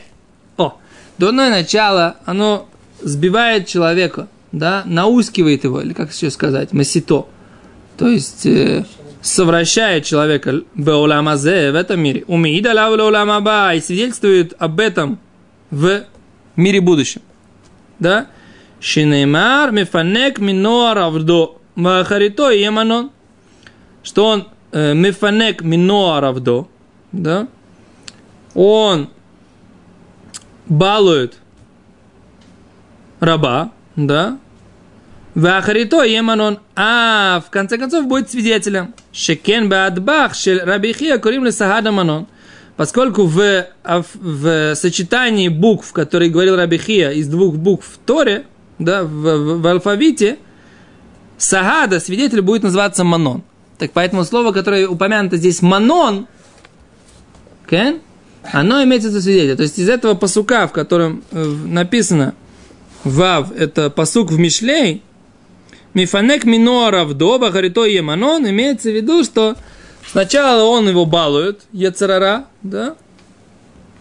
О, 0.58 0.78
дурное 1.18 1.50
начало, 1.50 2.16
оно 2.26 2.68
сбивает 3.02 3.68
человека, 3.68 4.28
да, 4.52 4.84
наускивает 4.86 5.64
его, 5.66 5.82
или 5.82 5.94
как 5.94 6.14
еще 6.14 6.32
сказать, 6.32 6.72
масито. 6.72 7.28
То 7.98 8.08
есть, 8.08 8.46
э, 8.46 8.86
совращает 9.22 10.06
человека 10.06 10.62
в 10.76 10.92
уламазе, 10.92 11.72
в 11.72 11.76
этом 11.76 12.00
мире. 12.00 12.24
Умиида 12.28 12.74
лавля 12.74 13.06
уламаба 13.06 13.74
и 13.74 13.82
свидетельствует 13.82 14.54
об 14.60 14.80
этом 14.80 15.20
в 15.72 16.04
мире 16.56 16.82
будущем. 16.82 17.22
Да? 18.00 18.28
Шинеймар 18.80 19.72
мифанек 19.72 20.40
миноар 20.40 20.98
авдо 20.98 21.60
махарито 21.76 22.52
еманон. 22.52 23.12
Что 24.04 24.26
он 24.26 24.48
э, 24.72 24.94
мифанек 24.94 25.62
миноар 25.62 26.24
авдо, 26.26 26.68
да? 27.12 27.48
Он 28.54 29.10
балует 30.68 31.38
раба, 33.20 33.72
да? 33.96 34.40
Вахарито 35.38 36.02
еманон. 36.02 36.60
А 36.76 37.44
в 37.46 37.52
конце 37.52 37.78
концов 37.78 38.08
будет 38.08 38.32
свидетелем. 38.32 38.96
Шекен 39.12 39.70
баадбах 39.70 40.34
шель 40.34 40.60
рабихия 40.60 41.20
курим 41.20 41.50
сагада 41.52 41.92
манон. 41.92 42.26
Поскольку 42.76 43.26
в, 43.26 43.68
в 43.84 44.76
сочетании 44.76 45.50
букв, 45.50 45.94
которые 45.94 46.32
говорил 46.32 46.56
Рабихия, 46.56 47.12
из 47.12 47.28
двух 47.28 47.56
букв 47.56 47.86
в 47.86 47.98
Торе, 48.06 48.46
да, 48.78 49.04
в, 49.04 49.08
в, 49.08 49.62
в 49.62 49.68
алфавите, 49.68 50.38
Сагада, 51.38 52.00
свидетель, 52.00 52.42
будет 52.42 52.64
называться 52.64 53.04
Манон. 53.04 53.44
Так 53.78 53.92
поэтому 53.94 54.24
слово, 54.26 54.52
которое 54.52 54.88
упомянуто 54.88 55.38
здесь 55.38 55.62
Манон, 55.62 56.28
okay, 57.66 58.00
оно 58.52 58.84
имеется 58.84 59.10
в 59.10 59.22
свидетель. 59.22 59.56
То 59.56 59.64
есть 59.64 59.78
из 59.78 59.90
этого 59.90 60.16
посука, 60.16 60.68
в 60.68 60.72
котором 60.72 61.24
э, 61.32 61.44
написано 61.44 62.34
Вав, 63.04 63.52
это 63.52 63.90
посук 63.90 64.32
в 64.32 64.40
Мишлей, 64.40 65.04
Мифанек 65.98 66.46
минора 66.46 67.06
вдова, 67.06 67.50
говорит, 67.50 67.76
еманон, 67.76 68.48
имеется 68.48 68.92
в 68.92 68.96
виду, 68.96 69.24
что 69.24 69.56
сначала 70.12 70.64
он 70.64 70.88
его 70.88 71.08
балует, 71.08 71.62
Ецарара, 71.72 72.46
да, 72.62 72.96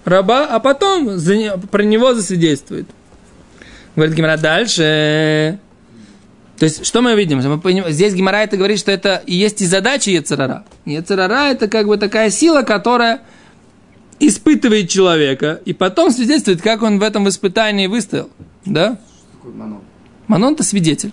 раба, 0.04 0.44
а 0.44 0.60
потом 0.60 1.16
за, 1.16 1.56
про 1.70 1.82
него 1.84 2.12
засвидетельствует. 2.12 2.86
Говорит 3.94 4.14
Гимара 4.14 4.36
дальше. 4.36 5.58
То 6.58 6.66
есть, 6.66 6.84
что 6.84 7.00
мы 7.00 7.14
видим? 7.14 7.40
Мы 7.40 7.58
понимаем, 7.58 7.90
здесь 7.94 8.12
Гимара 8.12 8.42
это 8.42 8.58
говорит, 8.58 8.78
что 8.78 8.92
это 8.92 9.22
и 9.26 9.34
есть 9.34 9.62
и 9.62 9.66
задача 9.66 10.10
Ецарара. 10.10 10.66
Ецарара 10.84 11.50
это 11.50 11.66
как 11.66 11.86
бы 11.86 11.96
такая 11.96 12.28
сила, 12.28 12.60
которая 12.60 13.22
испытывает 14.20 14.90
человека, 14.90 15.62
и 15.64 15.72
потом 15.72 16.10
свидетельствует, 16.10 16.60
как 16.60 16.82
он 16.82 16.98
в 16.98 17.02
этом 17.02 17.26
испытании 17.26 17.86
выстоял. 17.86 18.28
Да? 18.66 18.98
Манон? 19.44 19.80
Манон– 20.26 20.52
это 20.56 20.62
свидетель. 20.62 21.12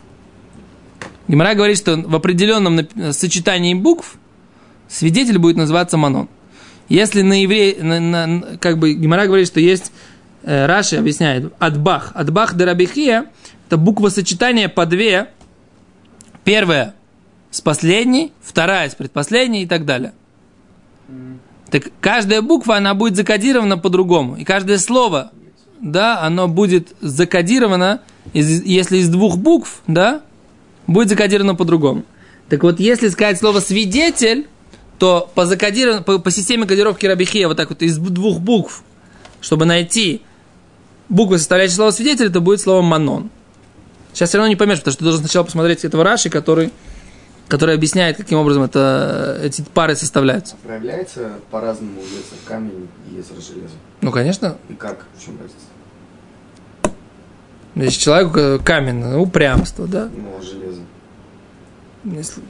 Гимара 1.27 1.55
говорит, 1.55 1.77
что 1.77 1.97
в 1.97 2.15
определенном 2.15 2.79
сочетании 3.11 3.73
букв 3.73 4.17
свидетель 4.87 5.37
будет 5.37 5.57
называться 5.57 5.97
манон. 5.97 6.29
Если 6.89 7.21
на 7.21 7.41
еврей, 7.41 7.77
на, 7.81 7.99
на, 7.99 8.57
как 8.57 8.77
бы 8.77 8.93
Гимара 8.93 9.25
говорит, 9.25 9.47
что 9.47 9.59
есть, 9.59 9.91
э, 10.43 10.65
Раши 10.65 10.97
объясняет, 10.97 11.53
адбах. 11.59 12.11
Адбах 12.13 12.55
дерабихия– 12.55 13.27
это 13.67 13.77
буква 13.77 14.09
сочетания 14.09 14.67
по 14.67 14.85
две. 14.85 15.29
Первая 16.43 16.93
с 17.51 17.61
последней, 17.61 18.33
вторая 18.41 18.89
с 18.89 18.95
предпоследней 18.95 19.63
и 19.63 19.65
так 19.65 19.85
далее. 19.85 20.13
Так 21.69 21.85
каждая 22.01 22.41
буква, 22.41 22.75
она 22.75 22.93
будет 22.93 23.15
закодирована 23.15 23.77
по-другому. 23.77 24.35
И 24.35 24.43
каждое 24.43 24.77
слово, 24.77 25.31
да, 25.79 26.21
оно 26.21 26.47
будет 26.47 26.93
закодировано, 27.01 28.01
из, 28.33 28.63
если 28.63 28.97
из 28.97 29.09
двух 29.09 29.37
букв, 29.37 29.81
да, 29.87 30.21
будет 30.87 31.09
закодировано 31.09 31.55
по-другому. 31.55 32.03
Так 32.49 32.63
вот, 32.63 32.79
если 32.79 33.09
сказать 33.09 33.39
слово 33.39 33.59
«свидетель», 33.59 34.47
то 34.99 35.29
по, 35.33 35.45
закодиров... 35.45 36.05
по, 36.05 36.19
по 36.19 36.31
системе 36.31 36.65
кодировки 36.65 37.05
Рабихия 37.05 37.47
вот 37.47 37.57
так 37.57 37.69
вот 37.69 37.81
из 37.81 37.97
двух 37.97 38.39
букв, 38.39 38.83
чтобы 39.41 39.65
найти 39.65 40.21
буквы, 41.09 41.37
составляющие 41.37 41.75
слово 41.75 41.91
«свидетель», 41.91 42.27
это 42.27 42.39
будет 42.39 42.61
слово 42.61 42.81
«манон». 42.81 43.29
Сейчас 44.13 44.29
все 44.29 44.37
равно 44.37 44.49
не 44.49 44.55
поймешь, 44.55 44.77
потому 44.79 44.91
что 44.91 44.99
ты 44.99 45.05
должен 45.05 45.21
сначала 45.21 45.43
посмотреть 45.43 45.83
этого 45.83 46.03
Раши, 46.03 46.29
который, 46.29 46.71
который 47.47 47.73
объясняет, 47.73 48.17
каким 48.17 48.37
образом 48.37 48.61
это, 48.61 49.39
эти 49.41 49.63
пары 49.73 49.95
составляются. 49.95 50.55
Проявляется 50.63 51.31
по-разному 51.49 51.99
если 52.01 52.35
камень 52.45 52.87
и 53.09 53.15
если 53.15 53.33
железо. 53.33 53.73
Ну, 54.01 54.11
конечно. 54.11 54.57
И 54.69 54.73
как? 54.75 55.05
В 55.17 55.25
чем 55.25 55.37
разница? 55.39 55.65
Если 57.75 57.99
человек 57.99 58.63
каменное 58.63 59.17
упрямство, 59.17 59.87
да? 59.87 60.09
Ну, 60.15 60.41
железо. 60.41 60.81
Если... 62.03 62.41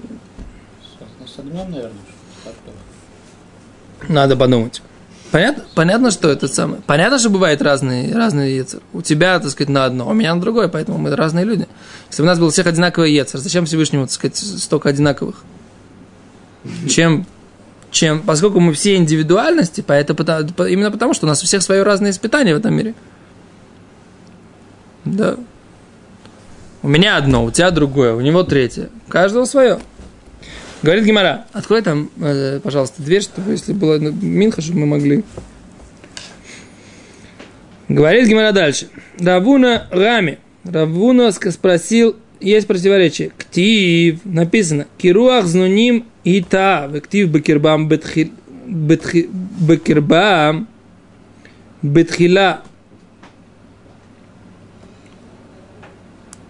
Надо 4.09 4.35
подумать. 4.35 4.81
Понятно, 5.31 5.63
понятно, 5.73 6.11
что 6.11 6.29
это 6.29 6.47
самое. 6.47 6.81
Понятно, 6.85 7.17
что 7.17 7.31
бывают 7.31 7.61
разные, 7.61 8.13
разные 8.13 8.57
яйца. 8.57 8.81
У 8.91 9.01
тебя, 9.01 9.39
так 9.39 9.49
сказать, 9.49 9.69
на 9.69 9.85
одно, 9.85 10.07
а 10.07 10.11
у 10.11 10.13
меня 10.13 10.35
на 10.35 10.41
другое, 10.41 10.67
поэтому 10.67 10.99
мы 10.99 11.15
разные 11.15 11.43
люди. 11.43 11.67
Если 12.09 12.21
бы 12.21 12.27
у 12.27 12.29
нас 12.29 12.37
было 12.37 12.51
всех 12.51 12.67
одинаковые 12.67 13.15
яйца, 13.15 13.39
зачем 13.39 13.65
Всевышнему, 13.65 14.05
так 14.05 14.13
сказать, 14.13 14.37
столько 14.37 14.89
одинаковых? 14.89 15.43
Чем, 16.87 17.25
чем, 17.89 18.21
поскольку 18.21 18.59
мы 18.59 18.73
все 18.73 18.95
индивидуальности, 18.95 19.83
поэтому, 19.85 20.19
именно 20.65 20.91
потому, 20.91 21.15
что 21.15 21.25
у 21.25 21.29
нас 21.29 21.41
у 21.41 21.47
всех 21.47 21.63
свое 21.63 21.81
разное 21.81 22.11
испытание 22.11 22.53
в 22.53 22.59
этом 22.59 22.75
мире. 22.75 22.93
Да. 25.05 25.37
У 26.81 26.87
меня 26.87 27.17
одно, 27.17 27.45
у 27.45 27.51
тебя 27.51 27.71
другое, 27.71 28.13
у 28.13 28.21
него 28.21 28.43
третье. 28.43 28.89
У 29.07 29.11
каждого 29.11 29.45
свое. 29.45 29.79
Говорит 30.81 31.05
Гимара, 31.05 31.45
открой 31.53 31.81
там, 31.81 32.09
э, 32.19 32.59
пожалуйста, 32.61 33.01
дверь, 33.01 33.21
чтобы 33.21 33.51
если 33.51 33.71
было 33.71 33.97
Минха, 33.97 34.61
чтобы 34.61 34.79
мы 34.79 34.87
могли. 34.87 35.23
Говорит 37.87 38.27
Гимара 38.27 38.51
дальше. 38.51 38.89
Равуна 39.17 39.87
Рами. 39.91 40.39
Равуна 40.65 41.31
спросил, 41.31 42.17
есть 42.41 42.67
противоречие. 42.67 43.31
Ктив, 43.37 44.19
написано, 44.25 44.87
кируах 44.97 45.45
знуним 45.45 46.05
и 46.25 46.41
та, 46.41 46.91
ктив 47.01 47.29
бекирбам 47.29 47.89
бекирбам 48.67 50.67
бетхила. 51.81 52.61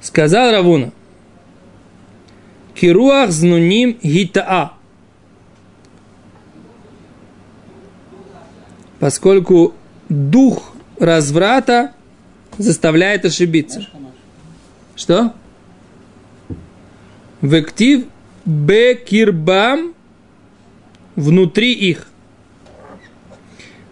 Сказал 0.04 0.52
Равуна, 0.52 0.92
кируах 2.76 3.32
знуним 3.32 3.98
гитаа. 4.04 4.74
Поскольку 9.00 9.74
дух 10.10 10.74
разврата 11.00 11.94
заставляет 12.58 13.24
ошибиться. 13.24 13.88
Что? 14.98 15.34
Вектив 17.42 18.06
бекирбам 18.44 19.94
внутри 21.16 21.72
их. 21.72 22.10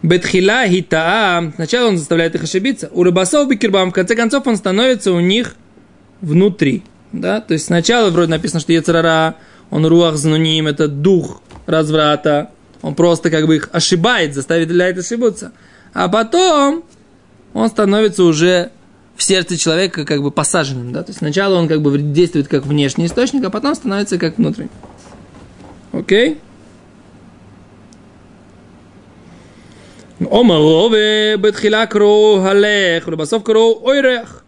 Бетхила 0.04 0.68
гитаа. 0.68 1.54
Сначала 1.56 1.88
он 1.88 1.98
заставляет 1.98 2.36
их 2.36 2.44
ошибиться. 2.44 2.90
У 2.92 3.04
рыбасов 3.04 3.48
бекирбам, 3.48 3.92
в 3.92 3.94
конце 3.94 4.18
концов, 4.18 4.46
он 4.46 4.58
становится 4.58 5.14
у 5.14 5.22
них 5.22 5.56
внутри. 6.22 6.84
Да? 7.12 7.42
То 7.42 7.54
есть 7.54 7.66
сначала 7.66 8.10
вроде 8.10 8.32
написано, 8.32 8.60
что 8.60 8.74
Ецарара, 8.74 9.36
он 9.70 9.86
руах 9.86 10.16
знуним, 10.16 10.68
это 10.68 10.88
дух 10.88 11.42
разврата. 11.66 12.52
Он 12.82 12.96
просто 12.96 13.30
как 13.30 13.48
бы 13.48 13.58
их 13.58 13.70
ошибает, 13.72 14.34
заставляет 14.34 14.98
ошибаться. 14.98 15.52
А 15.94 16.08
потом 16.08 16.84
он 17.54 17.70
становится 17.70 18.24
уже 18.24 18.72
в 19.16 19.24
сердце 19.24 19.58
человека 19.58 20.06
как 20.06 20.24
бы 20.24 20.32
посаженным, 20.32 20.94
да, 20.94 21.04
то 21.04 21.10
есть 21.10 21.20
сначала 21.20 21.56
он 21.60 21.68
как 21.68 21.82
бы 21.82 21.96
действует 21.98 22.48
как 22.48 22.66
внешний 22.66 23.06
источник, 23.06 23.44
а 23.44 23.50
потом 23.50 23.76
становится 23.76 24.18
как 24.18 24.38
внутренний. 24.38 24.70
Окей? 25.92 26.40
Омарове 30.20 31.36
бетхила 31.38 31.86
кро 31.86 32.42
халех, 32.42 33.08
рубасов 33.08 33.48
ойрех. 33.48 34.41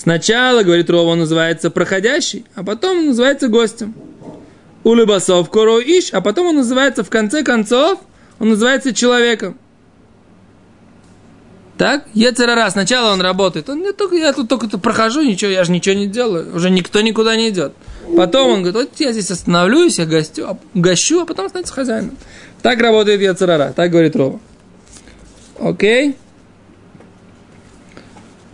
Сначала, 0.00 0.62
говорит 0.62 0.88
Рова, 0.88 1.10
он 1.10 1.18
называется 1.18 1.70
проходящий, 1.70 2.46
а 2.54 2.64
потом 2.64 3.00
он 3.00 3.06
называется 3.08 3.48
гостем. 3.48 3.94
У 4.82 4.94
Лебасов 4.94 5.50
коро 5.50 5.78
иш, 5.78 6.08
а 6.14 6.22
потом 6.22 6.46
он 6.46 6.56
называется, 6.56 7.04
в 7.04 7.10
конце 7.10 7.42
концов, 7.42 7.98
он 8.38 8.48
называется 8.48 8.94
человеком. 8.94 9.58
Так? 11.76 12.06
Ецерара, 12.14 12.70
сначала 12.70 13.12
он 13.12 13.20
работает. 13.20 13.68
Он, 13.68 13.82
я, 13.82 13.92
только, 13.92 14.16
я 14.16 14.32
тут 14.32 14.48
только 14.48 14.78
прохожу, 14.78 15.20
ничего, 15.20 15.50
я 15.50 15.64
же 15.64 15.72
ничего 15.72 15.94
не 15.94 16.06
делаю. 16.06 16.56
Уже 16.56 16.70
никто 16.70 17.02
никуда 17.02 17.36
не 17.36 17.50
идет. 17.50 17.74
Потом 18.16 18.52
он 18.52 18.62
говорит, 18.62 18.90
вот 18.90 19.00
я 19.00 19.12
здесь 19.12 19.30
остановлюсь, 19.30 19.98
я 19.98 20.06
гостю, 20.06 20.48
а, 20.48 20.58
гощу, 20.72 21.20
а 21.20 21.26
потом 21.26 21.50
становится 21.50 21.74
хозяином. 21.74 22.16
Так 22.62 22.80
работает 22.80 23.20
Ецерара, 23.20 23.74
так 23.76 23.90
говорит 23.90 24.16
Рова. 24.16 24.40
Окей? 25.58 26.16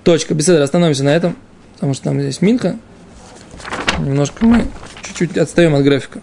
Точка. 0.06 0.34
Беседа, 0.34 0.62
остановимся 0.62 1.02
на 1.02 1.08
этом, 1.08 1.36
потому 1.74 1.92
что 1.92 2.04
там 2.04 2.20
здесь 2.20 2.40
Минха. 2.40 2.78
Немножко 3.98 4.46
мы 4.46 4.68
чуть-чуть 5.02 5.36
отстаем 5.36 5.74
от 5.74 5.82
графика. 5.82 6.20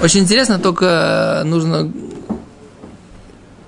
Очень 0.00 0.20
интересно, 0.20 0.60
только 0.60 1.42
нужно 1.44 1.92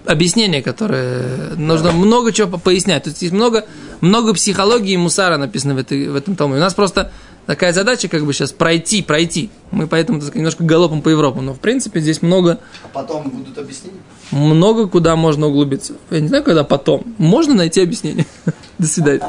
объяснение, 0.07 0.63
которое 0.63 1.57
нужно 1.57 1.91
много 1.91 2.31
чего 2.31 2.59
пояснять. 2.59 3.03
То 3.03 3.11
есть 3.11 3.23
есть 3.23 3.35
много, 3.35 3.67
много 4.01 4.35
психологии 4.35 4.93
и 4.93 4.97
мусара 4.97 5.37
написано 5.37 5.75
в, 5.75 5.79
этой, 5.79 6.09
в 6.09 6.15
этом 6.15 6.37
томе. 6.37 6.59
У 6.59 6.61
нас 6.61 6.75
просто 6.75 7.11
такая 7.47 7.73
задача, 7.73 8.07
как 8.07 8.25
бы 8.25 8.33
сейчас 8.33 8.53
пройти, 8.53 9.03
пройти. 9.03 9.51
Мы 9.73 9.89
поэтому 9.89 10.21
так 10.21 10.29
сказать, 10.29 10.37
немножко 10.37 10.63
галопом 10.63 11.03
по 11.03 11.09
Европу. 11.09 11.41
Но 11.41 11.55
в 11.55 11.59
принципе 11.59 11.99
здесь 11.99 12.23
много. 12.23 12.61
А 12.85 12.89
потом 12.93 13.31
будут 13.31 13.59
объяснения? 13.59 13.99
много 14.31 14.87
куда 14.89 15.17
можно 15.17 15.47
углубиться. 15.47 15.95
Я 16.11 16.21
не 16.21 16.29
знаю, 16.29 16.45
когда 16.45 16.65
потом. 16.65 17.03
Можно 17.19 17.55
найти 17.55 17.83
объяснение. 17.83 18.27
До 18.79 18.87
свидания. 18.87 19.23